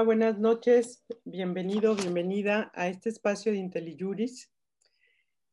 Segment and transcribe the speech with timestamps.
[0.00, 1.04] Buenas noches.
[1.24, 4.50] Bienvenido, bienvenida a este espacio de IntelliJuris.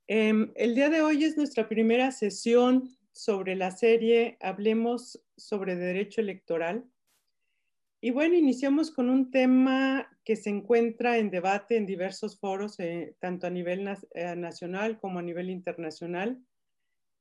[0.08, 6.22] Eh, el día de hoy es nuestra primera sesión sobre la serie Hablemos sobre Derecho
[6.22, 6.90] Electoral.
[8.00, 13.18] Y bueno, iniciamos con un tema que se encuentra en debate en diversos foros, eh,
[13.20, 16.42] tanto a nivel eh, nacional como a nivel internacional,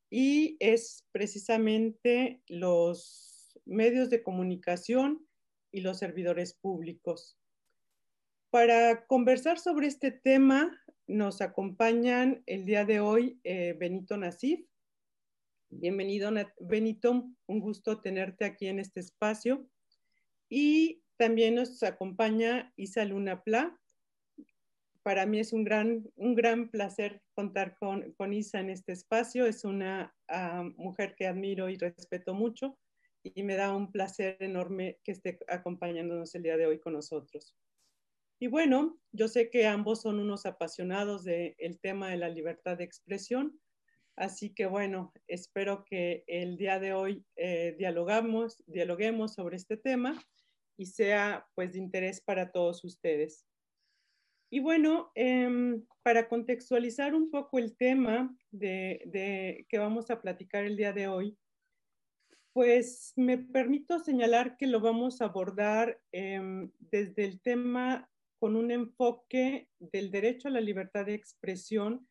[0.09, 5.28] y es precisamente los medios de comunicación
[5.73, 7.39] y los servidores públicos.
[8.51, 14.67] Para conversar sobre este tema nos acompañan el día de hoy eh, Benito Nasif.
[15.71, 17.31] Bienvenido, Benito.
[17.47, 19.69] Un gusto tenerte aquí en este espacio.
[20.49, 23.79] Y también nos acompaña Isa Luna Pla.
[25.03, 29.45] Para mí es un gran, un gran placer contar con, con Isa en este espacio.
[29.47, 32.79] Es una uh, mujer que admiro y respeto mucho
[33.35, 37.55] y me da un placer enorme que esté acompañándonos el día de hoy con nosotros.
[38.41, 42.79] Y bueno, yo sé que ambos son unos apasionados del el tema de la libertad
[42.79, 43.61] de expresión,
[44.15, 50.23] así que bueno, espero que el día de hoy eh, dialogamos, dialoguemos sobre este tema
[50.77, 53.45] y sea pues de interés para todos ustedes.
[54.51, 60.65] Y bueno, eh, para contextualizar un poco el tema de, de, que vamos a platicar
[60.65, 61.37] el día de hoy,
[62.59, 68.73] pues me permito señalar que lo vamos a abordar eh, desde el tema con un
[68.73, 72.09] enfoque del derecho a la libertad de expresión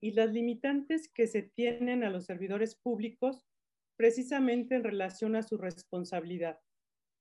[0.00, 3.44] y las limitantes que se tienen a los servidores públicos
[3.96, 6.60] precisamente en relación a su responsabilidad,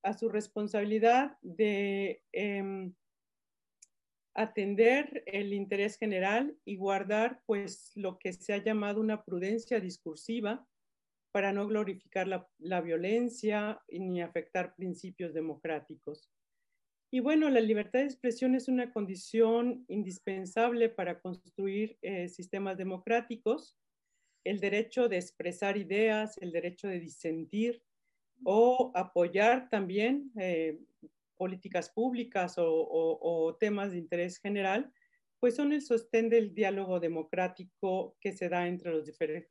[0.03, 2.91] a su responsabilidad de eh,
[4.35, 10.63] atender el interés general y guardar pues lo que se ha llamado una prudencia discursiva
[11.31, 16.31] para no glorificar la, violencia ni afectar principios democráticos.
[17.11, 23.77] Y bueno, la libertad de expresión es una condición indispensable para construir eh, sistemas democráticos.
[24.43, 27.81] El derecho de expresar ideas, el derecho de disentir
[28.43, 30.79] o apoyar también eh,
[31.37, 34.91] políticas públicas o, temas de interés general,
[35.39, 39.05] pues son el sostén del diálogo democrático que se da entre los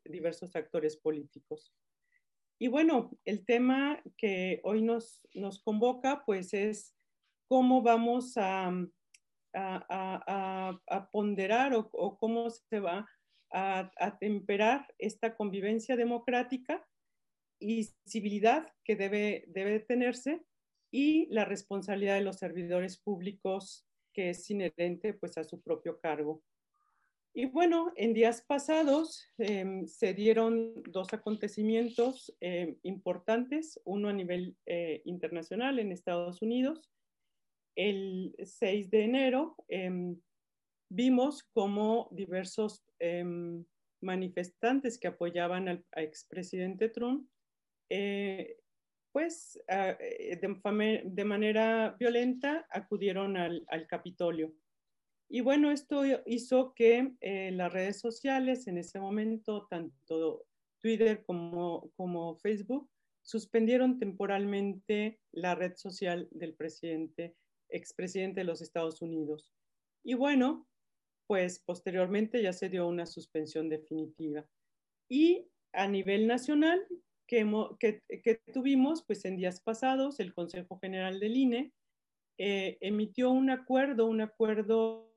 [0.05, 1.73] diversos actores políticos.
[2.59, 6.95] Y bueno, el tema que hoy nos, nos convoca, pues es
[7.49, 8.73] cómo vamos a,
[11.13, 13.07] ponderar o, o, cómo se va
[13.53, 16.87] a, temperar esta convivencia democrática
[17.61, 20.43] y civilidad que debe, debe tenerse
[20.91, 23.86] y la responsabilidad de los servidores públicos
[24.17, 26.43] que es inherente pues a su propio cargo.
[27.35, 34.57] Y bueno, en días pasados eh, se dieron dos acontecimientos eh, importantes, uno a nivel
[34.65, 36.91] eh, internacional en Estados Unidos.
[37.77, 40.19] El 6 de enero em,
[40.89, 42.83] vimos como diversos
[44.01, 47.29] manifestantes que apoyaban al expresidente Trump
[47.91, 48.57] eh,
[49.17, 54.53] pues uh, de, de, manera violenta acudieron al, Capitolio.
[55.31, 60.45] Y bueno, esto hizo que eh, las redes sociales en ese momento, tanto
[60.83, 62.91] Twitter como, como Facebook,
[63.23, 67.39] suspendieron temporalmente la red social del presidente,
[67.71, 69.51] expresidente de los Estados Unidos.
[70.05, 70.69] Y bueno,
[71.27, 74.47] pues posteriormente ya se dio una suspensión definitiva.
[75.09, 76.87] Y a nivel nacional,
[77.27, 81.73] que, tuvimos, pues en días pasados, el Consejo General del INE
[82.39, 85.13] eh, emitió un acuerdo, un acuerdo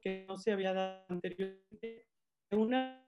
[0.00, 2.06] que no se había dado anteriormente,
[2.50, 3.04] una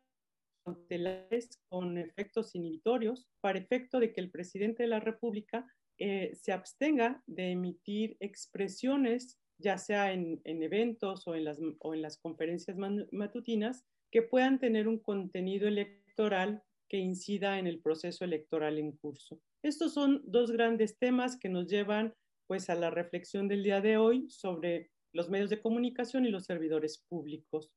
[1.69, 5.65] con efectos inhibitorios para efecto de que el presidente de la República
[5.99, 11.95] eh, se abstenga de emitir expresiones, ya sea en, en eventos o en, las, o
[11.95, 12.77] en las conferencias
[13.13, 19.41] matutinas, que puedan tener un contenido electoral que incida en el proceso electoral en curso.
[19.63, 22.15] Estos son dos grandes temas que nos llevan
[22.47, 26.45] pues a la reflexión del día de hoy sobre los medios de comunicación y los
[26.45, 27.73] servidores públicos.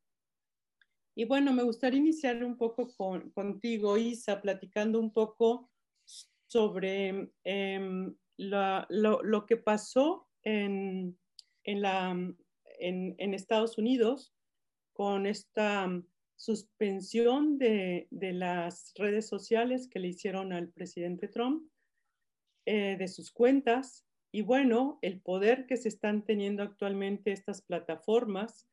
[1.15, 5.69] Y bueno, me gustaría iniciar un poco con, contigo, Isa, platicando un poco
[6.47, 7.31] sobre
[8.37, 11.17] la, lo, lo, que pasó en,
[11.63, 14.33] en Estados Unidos
[14.93, 15.89] con esta
[16.39, 21.69] suspensión de, de, las redes sociales que le hicieron al presidente Trump,
[22.65, 28.67] eh, de sus cuentas, y bueno, el poder que se están teniendo actualmente estas plataformas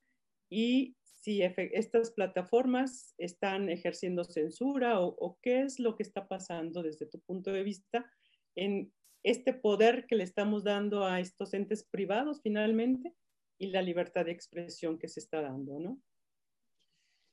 [0.50, 6.82] y si estas plataformas están ejerciendo censura o, o, qué es lo que está pasando
[6.82, 8.08] desde tu punto de vista
[8.54, 8.92] en,
[9.26, 13.12] este poder que le estamos dando a estos entes privados finalmente
[13.58, 16.00] y la libertad de expresión que se está dando, ¿no?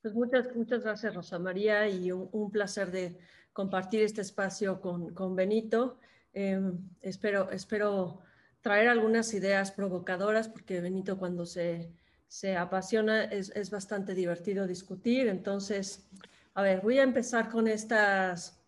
[0.04, 3.18] Pues muchas, muchas gracias, Rosa María, y un, placer de
[3.54, 5.98] compartir este espacio con, con Benito.
[6.34, 8.20] Em, espero, espero
[8.60, 11.90] traer algunas ideas provocadoras, porque Benito cuando se,
[12.28, 15.30] se apasiona es, es, bastante divertido discutir.
[15.30, 16.10] Entonces,
[16.54, 18.62] a ver, voy a empezar con estas,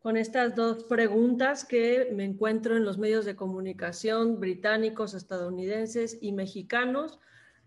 [0.00, 6.32] con estas dos preguntas que me encuentro en los medios de comunicación británicos, estadounidenses y
[6.32, 7.20] mexicanos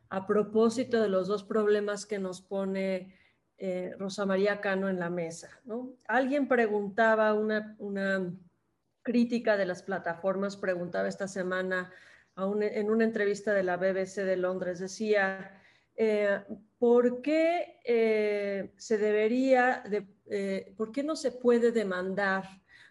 [0.09, 3.15] a propósito de los dos problemas que nos pone
[3.57, 5.49] eh, Rosa María Cano en la mesa.
[6.07, 7.75] Alguien preguntaba, una,
[9.01, 11.91] crítica de las plataformas preguntaba esta semana
[12.37, 15.59] en una entrevista de la BBC de Londres, decía,
[15.95, 16.41] eh,
[16.77, 22.45] ¿por qué eh, se debería, de, por qué no se puede demandar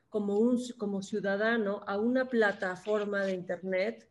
[0.09, 4.08] como, un, como ciudadano a una plataforma de Internet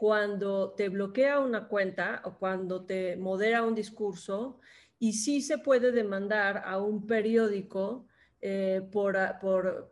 [0.00, 4.58] cuando te bloquea una cuenta o cuando te modera un discurso
[4.98, 8.06] y sí se puede demandar a un periódico
[8.40, 9.18] eh, por,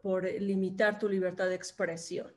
[0.01, 2.33] por, limitar tu libertad de expresión.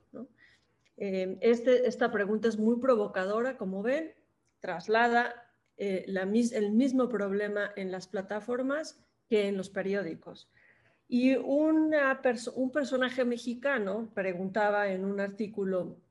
[0.97, 4.15] Eh, este, esta pregunta es muy provocadora, como ven,
[4.59, 5.33] traslada
[5.77, 10.49] eh, la, el mismo problema en las plataformas que en los periódicos.
[11.07, 12.19] Y una
[12.53, 16.01] un personaje mexicano preguntaba en un artículo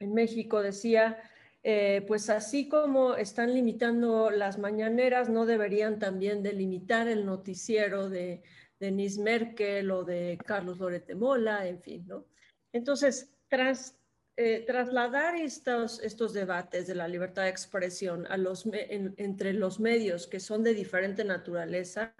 [0.00, 1.18] en México decía,
[1.62, 8.42] eh, pues así como están limitando las mañaneras, no deberían también delimitar el noticiero de
[8.78, 12.26] Denise Merkel o de Carlos Lorete Mola, en fin, ¿no?
[12.72, 13.98] Entonces, tras,
[14.36, 20.28] eh, trasladar estos, estos debates de la libertad de expresión a los, entre los medios
[20.28, 22.14] que son de diferente naturaleza,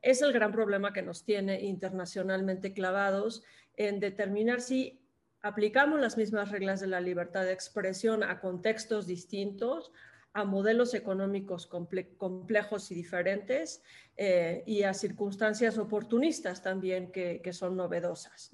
[0.00, 3.44] es el gran problema que nos tiene internacionalmente clavados
[3.76, 5.01] en determinar si
[5.42, 9.92] aplicamos las mismas reglas de la libertad de expresión a contextos distintos,
[10.34, 13.82] a modelos económicos complejos y diferentes
[14.16, 18.50] eh, y a circunstancias oportunistas también que, son novedosas.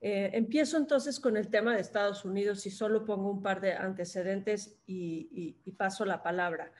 [0.00, 3.72] Eh, empiezo entonces con el tema de Estados Unidos y solo pongo un par de
[3.72, 6.70] antecedentes y, paso la palabra.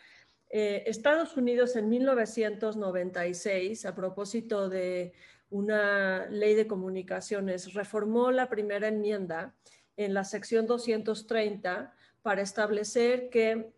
[0.51, 5.13] Eh, Estados Unidos en 1996, a propósito de
[5.51, 9.55] una ley de comunicaciones, reformó la primera enmienda
[9.97, 11.93] en la sección 230
[12.23, 13.73] para establecer que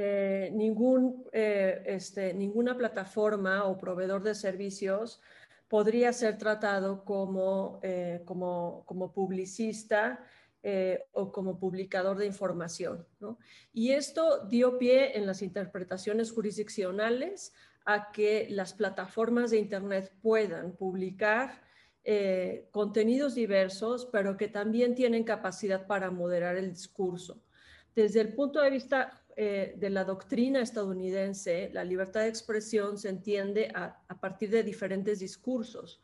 [0.00, 5.20] eh, ningún, eh, este, ninguna plataforma o proveedor de servicios
[5.66, 10.24] podría ser tratado como, eh, como, como, publicista
[11.12, 13.06] o como publicador de información.
[13.72, 17.54] Y esto dio pie en las interpretaciones jurisdiccionales
[17.84, 21.62] a que las plataformas de Internet puedan publicar
[22.04, 27.42] eh, contenidos diversos, pero que también tienen capacidad para moderar el discurso.
[27.94, 33.08] Desde el punto de vista eh, de la doctrina estadounidense, la libertad de expresión se
[33.08, 36.00] entiende a, a partir de diferentes discursos.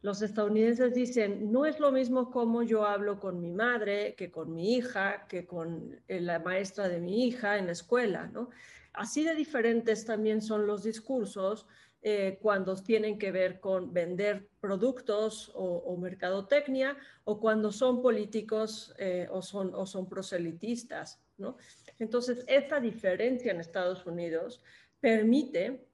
[0.00, 4.54] Los estadounidenses dicen, no es lo mismo como yo hablo con mi madre, que con
[4.54, 8.50] mi hija, que con eh, la maestra de mi hija en la escuela, ¿no?
[8.98, 11.66] Así de diferentes también son los discursos
[12.02, 19.28] eh, cuando tienen que ver con vender productos o, mercadotecnia o cuando son políticos eh,
[19.30, 21.22] o, son, o son proselitistas.
[21.36, 21.56] ¿no?
[22.00, 24.64] Entonces, esta diferencia en Estados Unidos
[24.98, 25.86] permite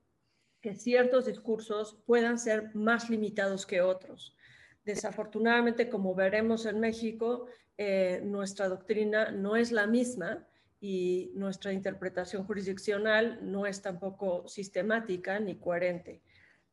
[0.63, 4.35] que ciertos discursos puedan ser más limitados que otros.
[4.83, 10.49] Desafortunadamente, como veremos en México, eh, nuestra doctrina no es la misma
[10.85, 16.21] y nuestra interpretación jurisdiccional no es tampoco sistemática ni coherente.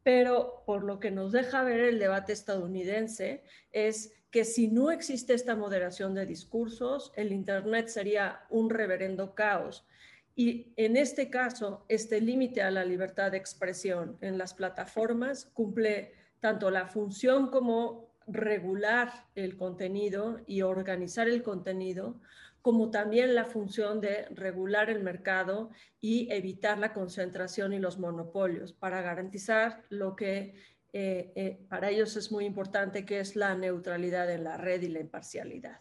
[0.04, 3.42] Pero por lo que nos deja ver el debate estadounidense
[3.72, 9.88] es que si no existe esta moderación de discursos, el Internet sería un reverendo caos.
[10.36, 16.12] Y en este caso, este límite a la libertad de expresión en las plataformas cumple
[16.42, 22.20] tanto la función como regular el contenido y organizar el contenido,
[22.62, 28.74] como también la función de regular el mercado y evitar la concentración y los monopolios
[28.74, 30.56] para garantizar lo que
[30.94, 34.90] eh, eh, para ellos es muy importante, que es la neutralidad en la red y
[34.90, 35.80] la imparcialidad.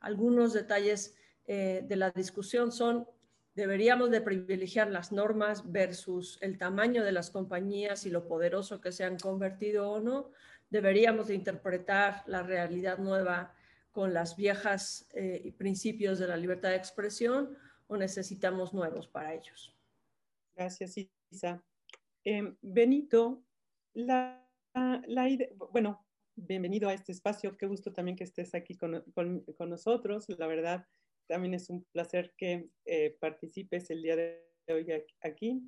[0.00, 3.06] Algunos detalles eh, de la discusión son,
[3.54, 8.92] deberíamos de privilegiar las normas versus el tamaño de las compañías y lo poderoso que
[8.92, 10.30] se han convertido o no.
[10.70, 13.54] Deberíamos de interpretar la realidad nueva
[13.92, 17.56] con las viejas eh, principios de la libertad de expresión
[17.86, 19.76] o necesitamos nuevos para ellos?
[20.56, 20.96] Gracias,
[21.30, 21.62] Isa.
[22.24, 23.44] Em, Benito,
[23.94, 25.28] la, la
[25.72, 27.56] bueno, bienvenido a este espacio.
[27.56, 30.26] Qué gusto también que estés aquí con, con, nosotros.
[30.38, 30.86] La verdad,
[31.28, 34.86] también es un placer que eh, participes el día de hoy
[35.22, 35.62] aquí.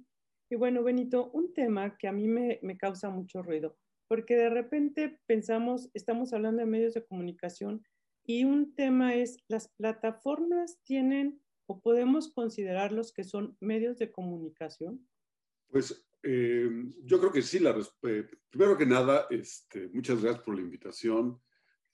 [0.51, 3.77] Y bueno, Benito, un tema que a mí me, me causa mucho ruido,
[4.09, 7.85] porque de repente pensamos, estamos hablando de medios de comunicación
[8.27, 15.07] y un tema es, ¿las plataformas tienen o podemos considerarlos que son medios de comunicación?
[15.69, 16.71] Pues eh,
[17.05, 17.59] yo creo que sí.
[17.59, 21.41] La, eh, primero que nada, este, muchas gracias por la invitación,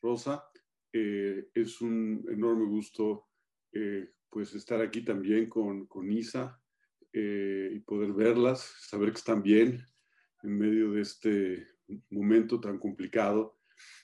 [0.01, 0.45] Rosa.
[0.93, 3.27] Eh, es un enorme gusto
[4.29, 6.61] pues estar aquí también con, con Isa
[7.13, 9.87] y poder verlas, saber que están bien
[10.43, 11.69] en medio de este
[12.11, 13.60] momento tan complicado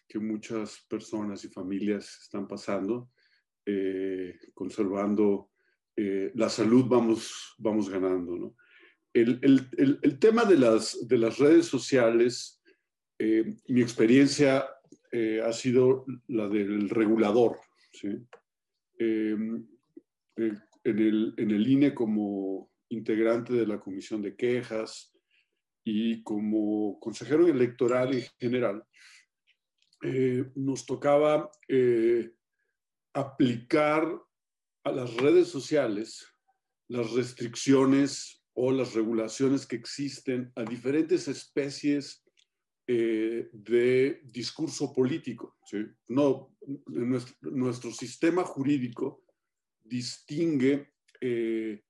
[0.08, 3.10] que muchas personas y familias están pasando,
[4.54, 5.50] conservando
[5.96, 8.56] la salud vamos, vamos ganando, ¿no?
[9.16, 12.62] el, tema de las, de las redes sociales,
[13.18, 14.66] eh, mi experiencia
[15.10, 17.58] eh, ha sido la del regulador.
[18.98, 19.66] Em,
[20.36, 20.52] eh,
[20.84, 25.12] en, el, en, el, INE como integrante de la Comisión de Quejas
[25.84, 28.84] y como consejero electoral en general,
[30.02, 31.50] nos tocaba
[33.12, 34.06] aplicar
[34.84, 36.26] a las redes sociales
[36.88, 42.24] las restricciones o las regulaciones que existen a diferentes especies
[42.86, 45.56] eh, de discurso político.
[46.08, 46.56] No,
[47.42, 49.24] nuestro, sistema jurídico
[49.82, 51.82] distingue, eh,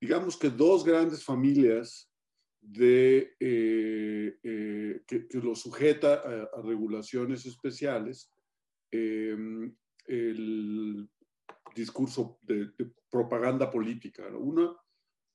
[0.00, 2.08] digamos que dos grandes familias
[2.66, 8.32] de, eh, que, lo sujeta a, regulaciones especiales.
[8.90, 11.08] el
[11.74, 12.70] discurso de,
[13.10, 14.26] propaganda política.
[14.36, 14.74] Una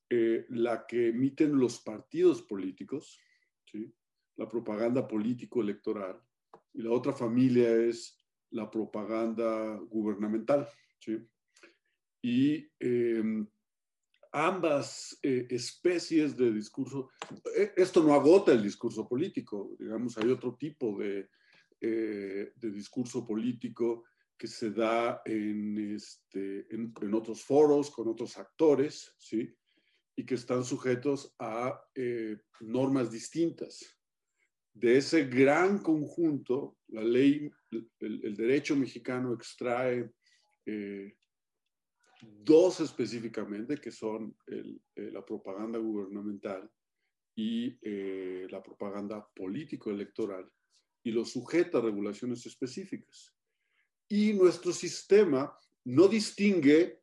[0.10, 3.20] eh, la que emiten los partidos políticos,
[3.72, 3.94] ¿sí?
[4.38, 6.20] la propaganda político-electoral,
[6.74, 8.18] y la otra familia es
[8.52, 10.68] la propaganda gubernamental.
[11.00, 11.18] ¿sí?
[12.24, 13.48] Y em,
[14.32, 17.10] ambas eh, especies de discurso,
[17.56, 21.30] eh, esto no agota el discurso político, digamos, hay otro tipo de,
[21.82, 24.04] de discurso político
[24.38, 29.54] que se da en, este, en, en, otros foros, con otros actores, ¿sí?
[30.20, 33.98] y que están sujetos a eh, normas distintas.
[34.74, 37.50] De ese gran conjunto, la ley,
[38.00, 40.12] el, derecho mexicano extrae
[40.66, 41.16] eh,
[42.22, 44.80] dos específicamente, que son eh,
[45.12, 46.70] la propaganda gubernamental
[47.36, 47.78] y
[48.50, 50.52] la propaganda político-electoral,
[51.04, 53.34] y lo sujeta a regulaciones específicas.
[54.10, 57.00] Y nuestro sistema no distingue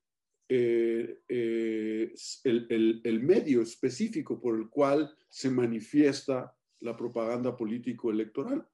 [0.49, 8.65] eh, eh, el, medio específico por el cual se manifiesta la propaganda político-electoral.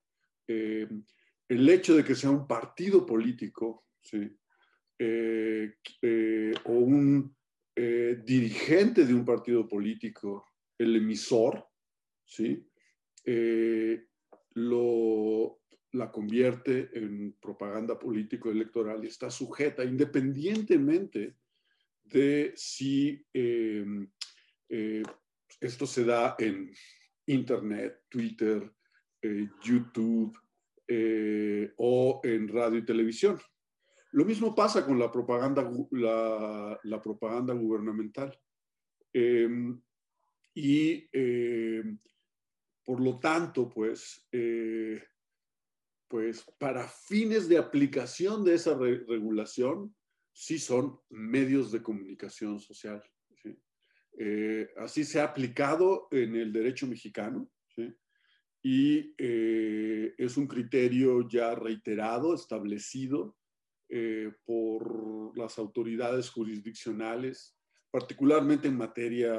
[0.47, 0.87] Eh,
[1.49, 3.87] el hecho de que sea un partido político
[6.65, 7.35] o un
[8.25, 10.47] dirigente de un partido político,
[10.79, 11.67] el emisor,
[12.25, 12.67] ¿sí?
[14.55, 15.61] lo,
[15.93, 21.37] la convierte en propaganda político-electoral y está sujeta independientemente
[22.05, 23.25] de si
[24.75, 25.03] eh,
[25.61, 26.73] esto se da en
[27.27, 28.73] Internet, Twitter,
[29.21, 30.37] eh, YouTube
[30.89, 33.39] eh, o en radio y televisión.
[34.13, 38.39] Lo mismo pasa con la propaganda, la, propaganda gubernamental.
[39.13, 39.81] Em,
[40.55, 41.99] y em,
[42.85, 44.29] por lo tanto, pues,
[46.09, 49.95] pues para fines de aplicación de esa regulación,
[50.33, 53.03] sí son medios de comunicación social.
[54.19, 57.51] Eh, así se ha aplicado en el derecho mexicano
[58.63, 63.37] y eh, es un criterio ya reiterado, establecido
[63.95, 67.57] eh, por las autoridades jurisdiccionales,
[67.91, 69.39] particularmente en materia,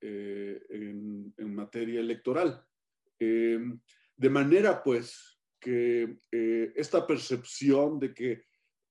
[0.00, 2.64] en, en, materia electoral.
[3.18, 6.16] de manera, pues, que
[6.74, 8.42] esta percepción de que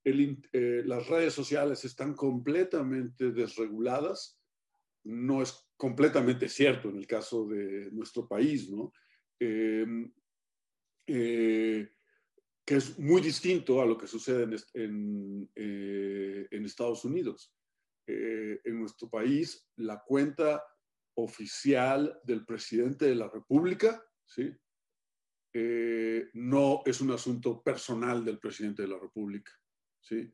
[0.02, 4.40] eh, las redes sociales están completamente desreguladas,
[5.04, 8.92] no es completamente cierto en el caso de nuestro país, ¿no?
[9.38, 10.10] Em,
[11.06, 11.90] eh,
[12.70, 17.52] que es muy distinto a lo que sucede en, eh, en Estados Unidos.
[18.06, 20.62] en nuestro país, la cuenta
[21.14, 24.52] oficial del presidente de la República, ¿sí?
[26.34, 29.52] no es un asunto personal del presidente de la República.
[30.00, 30.32] ¿sí?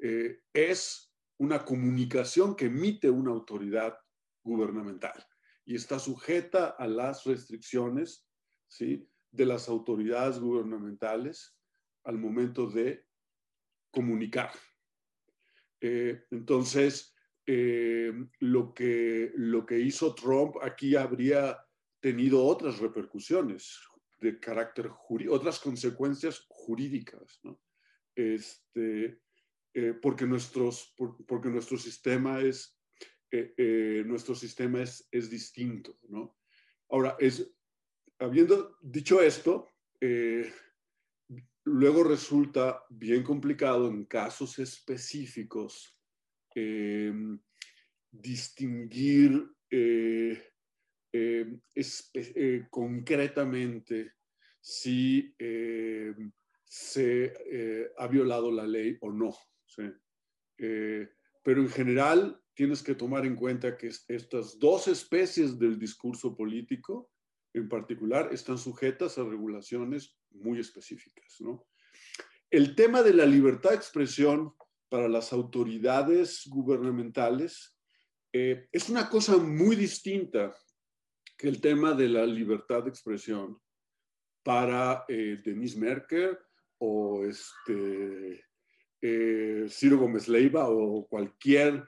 [0.00, 3.96] Eh, es una comunicación que emite una autoridad
[4.42, 5.24] gubernamental
[5.64, 8.28] y está sujeta a las restricciones
[8.66, 9.08] ¿sí?
[9.30, 11.57] de las autoridades gubernamentales
[12.08, 13.04] al momento de
[13.90, 14.50] comunicar.
[15.80, 17.14] Eh, entonces,
[17.46, 21.58] eh, lo, que, lo que hizo Trump aquí habría
[22.00, 23.78] tenido otras repercusiones
[24.20, 27.60] de carácter jurídico, otras consecuencias jurídicas, ¿no?
[28.14, 29.20] Este,
[29.74, 30.26] eh, porque,
[31.26, 32.74] porque nuestro sistema es,
[34.06, 36.38] nuestro sistema es, es distinto, ¿no?
[36.88, 37.54] Ahora, es,
[38.18, 39.68] habiendo dicho esto,
[41.68, 45.96] luego resulta bien complicado en casos específicos
[46.54, 47.12] eh,
[48.10, 50.52] distinguir eh,
[51.12, 54.12] eh, concretamente
[54.60, 55.34] si
[56.64, 59.34] se ha violado la ley o no.
[60.56, 67.10] pero en general tienes que tomar en cuenta que estas dos especies del discurso político
[67.54, 71.38] en particular están sujetas a regulaciones muy específicas.
[72.50, 74.54] El tema de la libertad de expresión
[74.88, 77.76] para las autoridades gubernamentales
[78.32, 80.54] eh, es una cosa muy distinta
[81.36, 83.60] que el tema de la libertad de expresión
[84.42, 86.38] para eh, Denise Merker
[86.78, 88.44] o este,
[89.00, 91.86] eh, Ciro Gómez Leiva o cualquier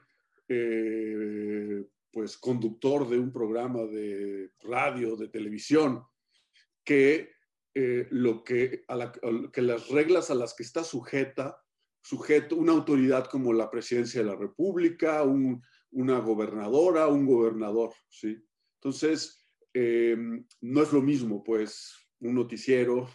[2.11, 6.03] pues conductor de un programa de radio, de televisión,
[6.83, 7.31] que,
[7.73, 8.83] eh, lo que,
[9.53, 11.57] que las reglas a las que está sujeta,
[12.03, 18.43] sujeto una autoridad como la presidencia de la República, una gobernadora, un gobernador, ¿sí?
[18.75, 20.17] Entonces, eh,
[20.61, 23.07] no es lo mismo, pues, un noticiero,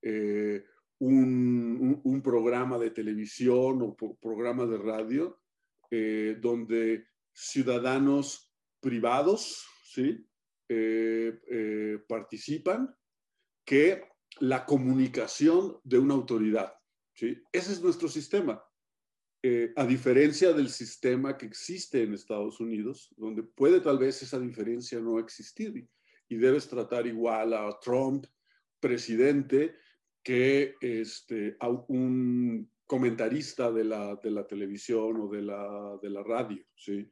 [0.00, 0.64] eh,
[0.98, 5.40] un, un, programa de televisión o programa de radio,
[6.40, 10.26] donde ciudadanos privados ¿sí?
[10.68, 12.94] Eh, eh, participan
[13.64, 14.04] que
[14.40, 16.74] la comunicación de una autoridad.
[17.14, 17.36] ¿sí?
[17.52, 18.62] Ese es nuestro sistema.
[19.42, 24.38] Eh, a diferencia del sistema que existe en Estados Unidos, donde puede tal vez esa
[24.38, 25.88] diferencia no existir
[26.28, 28.24] y debes tratar igual a Trump,
[28.80, 29.74] presidente,
[30.22, 36.22] que este, a un comentarista de la, de la televisión o de la, de la
[36.22, 36.64] radio.
[36.76, 37.10] ¿sí?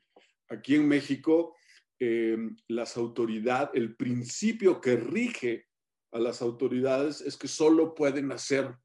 [0.51, 1.57] Aquí en México,
[1.99, 2.37] eh,
[2.69, 5.67] las autoridades, el principio que rige
[6.13, 8.77] a las autoridades es que solo pueden hacer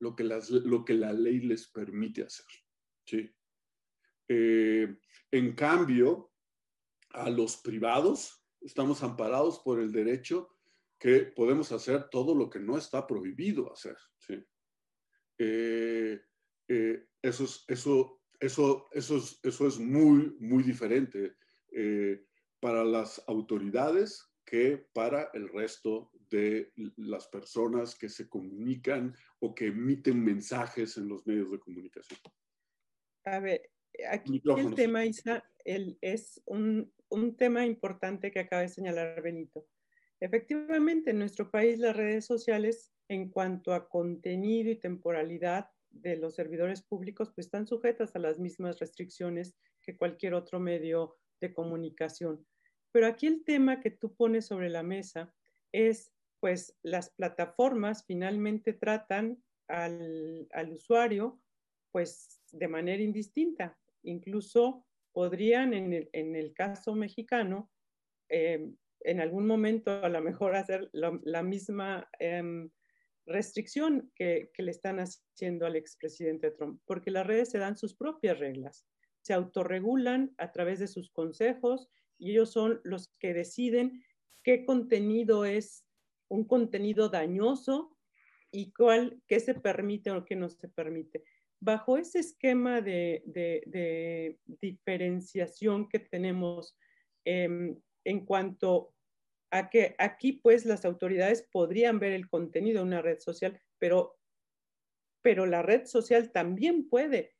[0.00, 2.46] lo que, lo que la ley les permite hacer.
[3.06, 3.30] ¿sí?
[4.28, 4.96] Eh,
[5.30, 6.32] en cambio,
[7.10, 10.56] a los privados estamos amparados por el derecho
[10.98, 13.96] que podemos hacer todo lo que no está prohibido hacer.
[14.18, 14.42] ¿sí?
[15.38, 16.20] Eh,
[17.20, 21.36] eso, eso eso, eso, es, eso es muy, muy diferente
[21.70, 22.24] eh,
[22.60, 29.66] para las autoridades que para el resto de las personas que se comunican o que
[29.66, 32.18] emiten mensajes en los medios de comunicación.
[33.24, 33.70] A ver,
[34.10, 39.68] aquí el tema, Isa, el, es un, un tema importante que acaba de señalar Benito.
[40.18, 46.34] Efectivamente, en nuestro país las redes sociales en cuanto a contenido y temporalidad de los
[46.34, 52.46] servidores públicos pues están sujetas a las mismas restricciones que cualquier otro medio de comunicación.
[52.92, 55.34] Pero aquí el tema que tú pones sobre la mesa
[55.72, 61.40] es pues las plataformas finalmente tratan al, usuario
[61.92, 63.78] pues de manera indistinta.
[64.02, 67.70] Incluso podrían en el, caso mexicano
[68.28, 68.72] eh,
[69.04, 72.70] en algún momento a lo mejor hacer la, misma em,
[73.26, 78.38] restricción que, le están haciendo al expresidente Trump, porque las redes se dan sus propias
[78.38, 78.86] reglas,
[79.20, 84.02] se autorregulan a través de sus consejos y ellos son los que deciden
[84.42, 85.86] qué contenido es
[86.28, 87.96] un contenido dañoso
[88.50, 91.24] y cuál, qué se permite o qué no se permite.
[91.60, 93.22] Bajo ese esquema de,
[94.60, 96.76] diferenciación que tenemos
[97.24, 98.91] em, en cuanto
[99.52, 104.18] a que aquí pues las autoridades podrían ver el contenido de una red social, pero,
[105.22, 107.36] pero la red social también puede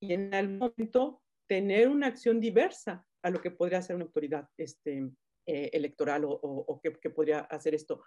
[0.00, 4.48] y en algún momento tener una acción diversa a lo que podría hacer una autoridad
[4.56, 5.10] este,
[5.46, 8.04] eh, electoral o, que, podría hacer esto.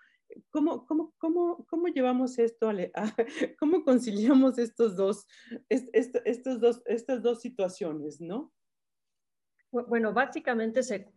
[0.49, 2.71] ¿Cómo, cómo, cómo, cómo llevamos esto,
[3.59, 5.27] cómo conciliamos estos dos,
[5.69, 8.53] estos dos, estas dos situaciones, no?
[9.71, 11.11] Bueno, básicamente se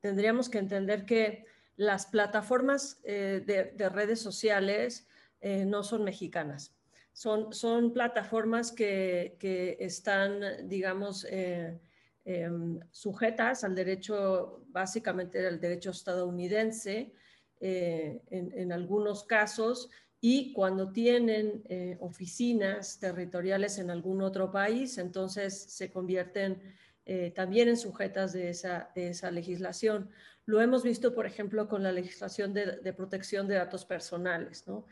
[0.00, 1.44] tendríamos que entender que
[1.76, 5.06] las plataformas eh, de, redes sociales
[5.40, 6.74] eh, no son mexicanas.
[7.12, 11.78] Son, son plataformas que, están, digamos, eh,
[12.24, 17.12] em, sujetas al derecho, básicamente al derecho estadounidense,
[17.60, 19.88] eh, en, algunos casos
[20.20, 21.62] y cuando tienen
[22.00, 26.60] oficinas territoriales en algún otro país, entonces se convierten
[27.06, 30.10] eh, también en sujetas de esa, legislación.
[30.44, 34.66] Lo hemos visto, por ejemplo, con la legislación de, protección de datos personales.
[34.66, 34.86] ¿no?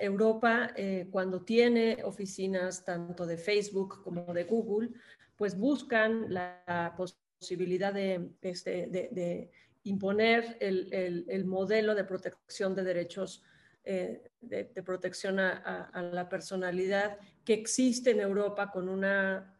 [0.00, 0.74] Europa,
[1.10, 4.90] cuando tiene oficinas tanto de Facebook como de Google,
[5.36, 9.50] pues buscan la posibilidad de, este, de
[9.84, 13.42] imponer el, modelo de protección de derechos
[13.84, 19.51] eh, de, protección a, la personalidad que existe en Europa con, una,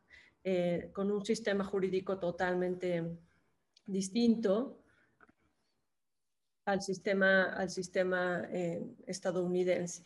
[0.45, 3.19] eh, con un sistema jurídico totalmente
[3.87, 4.85] distinto
[6.65, 10.05] al sistema, al sistema eh, estadounidense.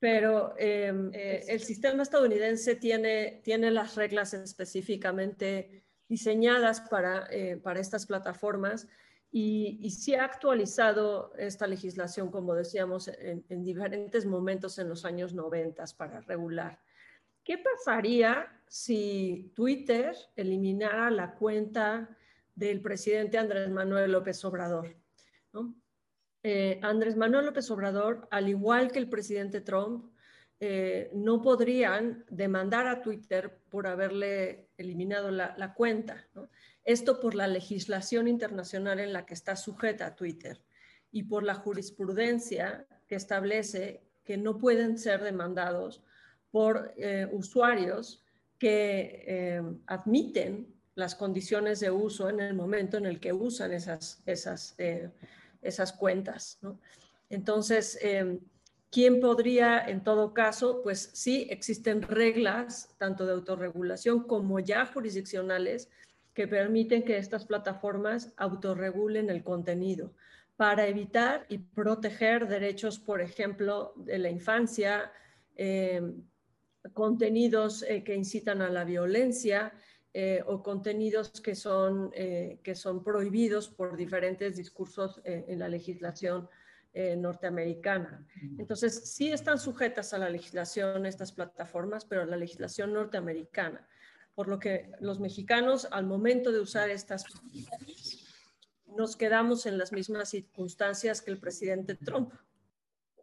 [0.00, 7.28] Pero el sistema estadounidense tiene, tiene las reglas específicamente diseñadas para,
[7.64, 8.86] para estas plataformas
[9.30, 15.34] y, y sí ha actualizado esta legislación, como decíamos, en, diferentes momentos en los años
[15.34, 16.80] 90 para regular.
[17.48, 22.14] ¿Qué pasaría si Twitter eliminara la cuenta
[22.54, 24.94] del presidente Andrés Manuel López Obrador?
[26.42, 30.12] Eh, Andrés Manuel López Obrador, al igual que el presidente Trump,
[30.60, 36.28] eh, no podrían demandar a Twitter por haberle eliminado la, la cuenta.
[36.34, 36.50] ¿no?
[36.84, 40.60] Esto por la legislación internacional en la que está sujeta Twitter
[41.10, 46.02] y por la jurisprudencia que establece que no pueden ser demandados
[46.50, 48.22] por eh, usuarios
[48.58, 54.20] que eh, admiten las condiciones de uso en el momento en el que usan esas,
[54.26, 55.10] esas, eh,
[55.62, 56.58] esas cuentas.
[57.30, 57.98] Entonces,
[58.90, 60.82] ¿quién podría, en todo caso?
[60.82, 65.88] Pues sí, existen reglas tanto de autorregulación como ya jurisdiccionales
[66.34, 70.12] que permiten que estas plataformas autorregulen el contenido
[70.56, 75.12] para evitar y proteger derechos, por ejemplo, de la infancia,
[76.92, 79.72] contenidos eh, que incitan a la violencia
[80.14, 86.48] eh, o contenidos que son, que son prohibidos por diferentes discursos en la legislación
[86.94, 88.26] norteamericana.
[88.58, 93.86] Entonces, sí están sujetas a la legislación estas plataformas, pero a la legislación norteamericana
[94.38, 97.24] por lo que los mexicanos al momento de usar estas
[98.86, 102.32] nos quedamos en las mismas circunstancias que el presidente Trump.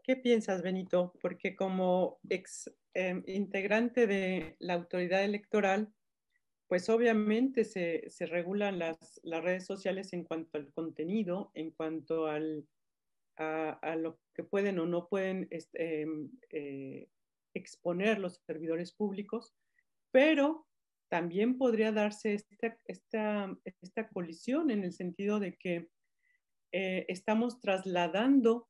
[0.04, 1.13] ¿Qué piensas, Benito?
[1.22, 5.93] Porque como ex em, integrante de la autoridad electoral,
[6.67, 12.25] pues obviamente se, se regulan las, las, redes sociales en cuanto al contenido, en cuanto
[12.25, 12.67] al,
[13.38, 17.08] a, lo que pueden o no pueden em, eh,
[17.53, 19.53] exponer los servidores públicos,
[20.12, 20.65] pero
[21.10, 25.88] también podría darse esta, esta, esta colisión en el sentido de que
[26.71, 28.67] eh, estamos trasladando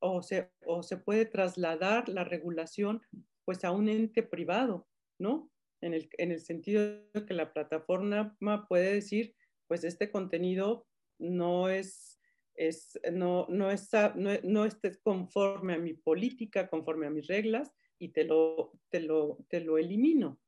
[0.00, 3.02] o se, o se puede trasladar la regulación
[3.44, 5.50] pues a un ente privado, ¿no?
[5.80, 8.36] En el, en el sentido de que la plataforma
[8.68, 9.34] puede decir,
[9.66, 10.86] pues este contenido
[11.18, 12.20] no es,
[12.54, 17.72] es no, no, está, no, no estés conforme a mi política, conforme a mis reglas,
[17.98, 20.40] y te lo, te lo, te lo elimino.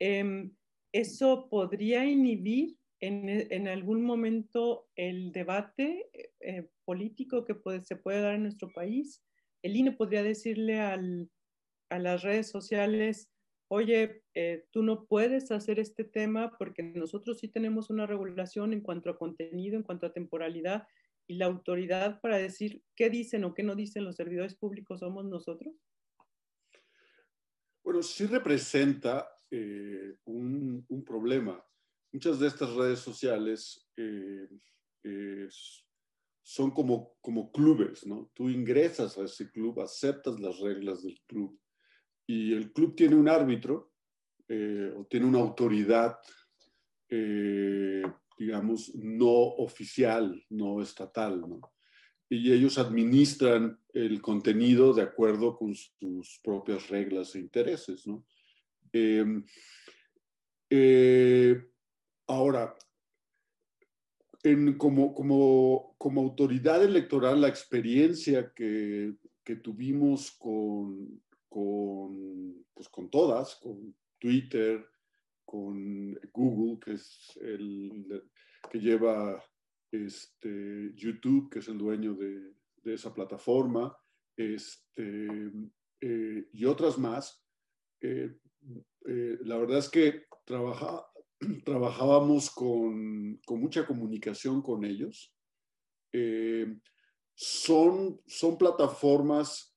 [0.00, 0.50] Eh,
[0.92, 8.44] eso podría inhibir en, algún momento el debate eh, político que se puede dar en
[8.44, 9.24] nuestro país.
[9.62, 10.80] El INE podría decirle
[11.92, 13.30] a las redes sociales,
[13.68, 18.80] oye, eh, tú no puedes hacer este tema porque nosotros sí tenemos una regulación en
[18.80, 20.86] cuanto a contenido, en cuanto a temporalidad,
[21.28, 25.26] y la autoridad para decir qué dicen o qué no dicen los servidores públicos somos
[25.26, 25.74] nosotros.
[27.84, 31.62] Bueno, sí representa eh, un, problema.
[32.10, 34.48] Muchas de estas redes sociales eh,
[36.42, 38.30] son como, como clubes, ¿no?
[38.34, 41.61] Tú ingresas a ese club, aceptas las reglas del club
[42.32, 43.92] y el club tiene un árbitro
[44.48, 46.16] eh, o tiene una autoridad,
[48.38, 51.44] digamos, no oficial, no estatal,
[52.30, 58.24] y ellos administran el contenido de acuerdo con sus propias reglas e intereses, ¿no?
[58.94, 59.44] Em,
[60.70, 61.62] eh,
[62.28, 62.74] ahora,
[64.78, 71.20] como, autoridad electoral, la experiencia que tuvimos con,
[71.52, 74.88] con, pues con todas, con Twitter,
[75.44, 78.24] con Google, que es el
[78.70, 79.44] que lleva
[79.90, 83.94] este, YouTube, que es el dueño de, de esa plataforma,
[84.34, 85.50] este,
[86.00, 87.44] eh, y otras más,
[88.00, 88.34] eh,
[89.06, 90.24] eh, la verdad es que
[91.64, 95.36] trabajábamos con, mucha comunicación con ellos,
[97.34, 99.76] son, son plataformas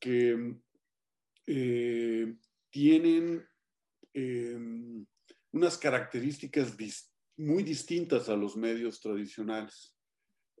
[0.00, 0.56] que
[1.46, 2.36] eh,
[2.70, 3.46] tienen
[4.12, 5.06] em,
[5.52, 6.76] unas características
[7.36, 9.94] muy distintas a los medios tradicionales.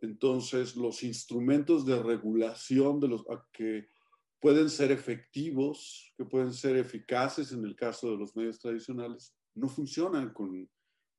[0.00, 3.88] Entonces, los instrumentos de regulación de los que
[4.40, 9.68] pueden ser efectivos, que pueden ser eficaces en el caso de los medios tradicionales, no
[9.68, 10.68] funcionan con,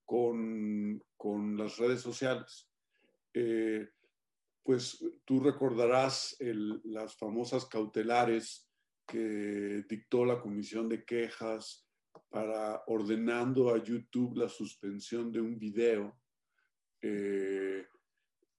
[0.06, 2.69] con, con las redes sociales.
[3.34, 3.89] Eh,
[4.63, 8.66] pues tú recordarás las famosas cautelares
[9.08, 11.88] que dictó la Comisión de Quejas
[12.30, 16.20] para ordenando a YouTube la suspensión de un video
[17.02, 17.86] eh,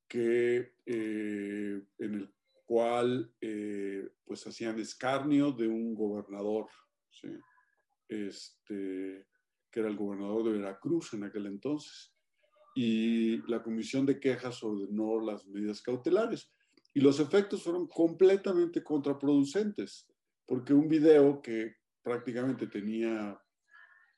[0.08, 2.34] que, eh, en el
[2.64, 6.66] cual eh, pues hacían escarnio de un gobernador,
[8.08, 9.26] este,
[9.70, 12.14] que era el gobernador de Veracruz en aquel entonces.
[12.74, 16.50] Y la Comisión de Quejas ordenó las medidas cautelares.
[16.94, 20.07] Y los efectos fueron completamente contraproducentes
[20.48, 23.38] porque un video que prácticamente tenía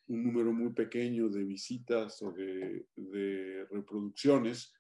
[0.07, 4.73] un número muy pequeño de visitas o de, reproducciones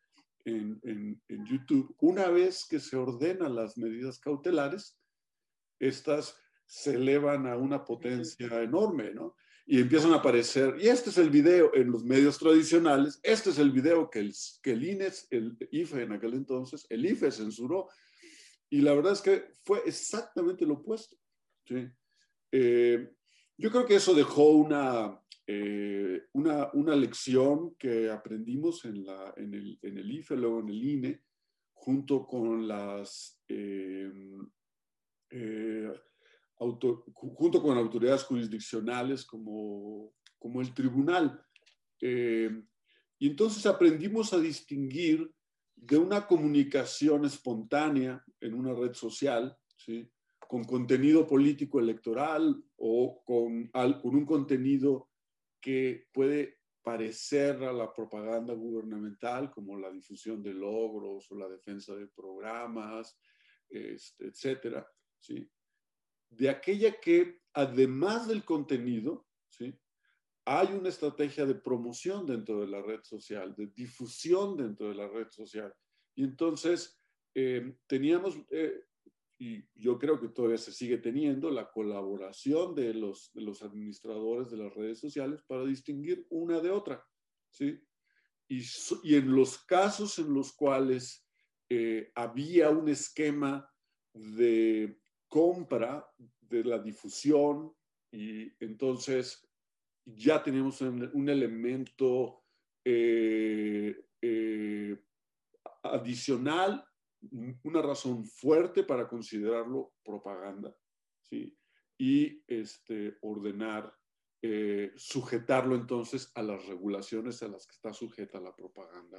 [0.44, 4.96] en, YouTube, una vez que se ordenan las medidas cautelares,
[5.80, 6.36] estas
[6.66, 9.34] se elevan a una potencia enorme, ¿no?
[9.66, 13.58] Y empiezan a aparecer, y este es el video en los medios tradicionales, este es
[13.58, 14.32] el video que el,
[14.62, 17.88] que el INE, el IFE en aquel entonces, el IFE censuró,
[18.68, 21.19] y la verdad es que fue exactamente lo opuesto.
[22.52, 23.10] Eh,
[23.56, 29.54] yo creo que eso dejó una, eh, una, una, lección que aprendimos en, la, en,
[29.54, 31.22] el, en, el, IFE, luego en el INE,
[31.72, 33.42] junto con las...
[33.48, 34.12] Eh,
[37.14, 41.40] junto con autoridades jurisdiccionales como, como el tribunal.
[42.00, 45.32] y entonces aprendimos a distinguir
[45.76, 50.10] de una comunicación espontánea en una red social, ¿sí?
[50.50, 55.08] Con contenido político electoral o con, con un contenido
[55.60, 61.94] que puede parecer a la propaganda gubernamental, como la difusión de logros o la defensa
[61.94, 63.16] de programas,
[63.68, 64.84] este, etcétera,
[65.20, 65.48] ¿sí?
[66.30, 69.72] De aquella que, además del contenido, ¿sí?
[70.46, 75.06] Hay una estrategia de promoción dentro de la red social, de difusión dentro de la
[75.06, 75.72] red social.
[76.16, 76.98] Y entonces
[77.36, 78.86] eh, teníamos eh,
[79.40, 84.50] y yo creo que todavía se sigue teniendo la colaboración de los, de los administradores
[84.50, 87.02] de las redes sociales para distinguir una de otra,
[87.50, 87.80] ¿sí?
[88.48, 88.62] Y,
[89.02, 91.26] y en los casos en los cuales
[91.70, 93.66] eh, había un esquema
[94.12, 96.06] de compra
[96.40, 97.72] de la difusión
[98.12, 99.48] y entonces
[100.04, 102.42] ya tenemos un, elemento
[102.84, 104.98] eh, eh,
[105.82, 106.84] adicional
[107.64, 110.74] una razón fuerte para considerarlo propaganda,
[111.22, 111.56] ¿sí?
[111.98, 113.94] Y este, ordenar,
[114.42, 119.18] eh, sujetarlo entonces a las regulaciones a las que está sujeta la propaganda,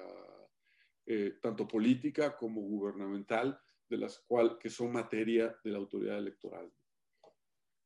[1.05, 6.71] eh, tanto política como gubernamental, de las cuales que son materia de la autoridad electoral.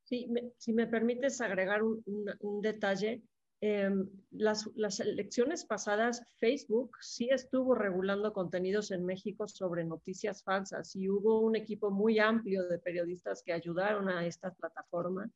[0.04, 2.04] Sí, si me permites agregar un,
[2.39, 3.23] un detalle,
[3.61, 10.95] Em, las, las, elecciones pasadas, Facebook sí estuvo regulando contenidos en México sobre noticias falsas
[10.95, 15.31] y hubo un equipo muy amplio de periodistas que ayudaron a esta plataforma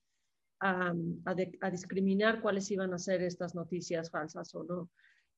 [0.60, 0.93] a,
[1.25, 4.89] a, discriminar cuáles iban a ser estas noticias falsas o no.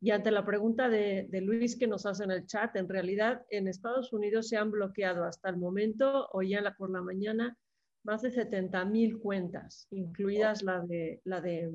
[0.02, 3.46] Y ante la pregunta de, de, Luis que nos hace en el chat, en realidad
[3.52, 7.56] en Estados Unidos se han bloqueado hasta el momento, hoy ya por la mañana,
[8.04, 11.72] más de 70 mil cuentas, incluidas la de, la de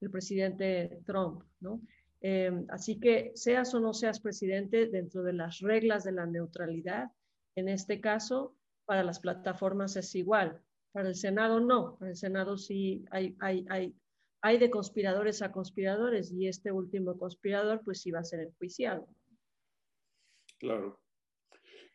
[0.00, 1.80] el presidente Trump, ¿no?
[2.20, 7.10] Em, así que seas o no seas presidente dentro de las reglas de la neutralidad,
[7.54, 8.56] en este caso,
[8.86, 10.60] para las plataformas es igual.
[10.92, 13.94] Para el Senado no, para el Senado sí hay, hay, hay,
[14.40, 19.06] hay de conspiradores a conspiradores y este último conspirador pues sí va a ser enjuiciado.
[20.58, 21.00] Claro.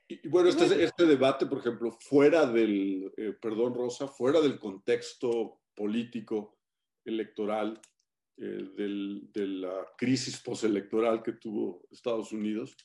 [0.07, 5.61] Y, bueno, este, este debate, por ejemplo, fuera del, eh, perdón Rosa, fuera del contexto
[5.75, 6.57] político
[7.05, 7.81] electoral,
[8.37, 12.75] eh, de la crisis postelectoral que tuvo Estados Unidos,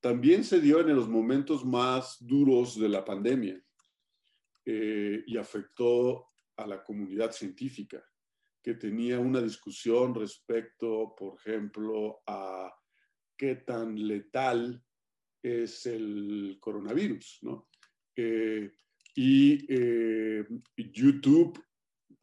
[0.00, 3.60] también se dio en los momentos más duros de la pandemia
[4.64, 8.04] eh, y afectó a la comunidad científica,
[8.62, 12.74] que tenía una discusión respecto, por ejemplo, a
[13.36, 14.82] qué tan letal
[15.42, 17.68] es el coronavirus, ¿no?
[18.16, 18.72] Eh,
[19.14, 19.66] y
[20.76, 21.60] YouTube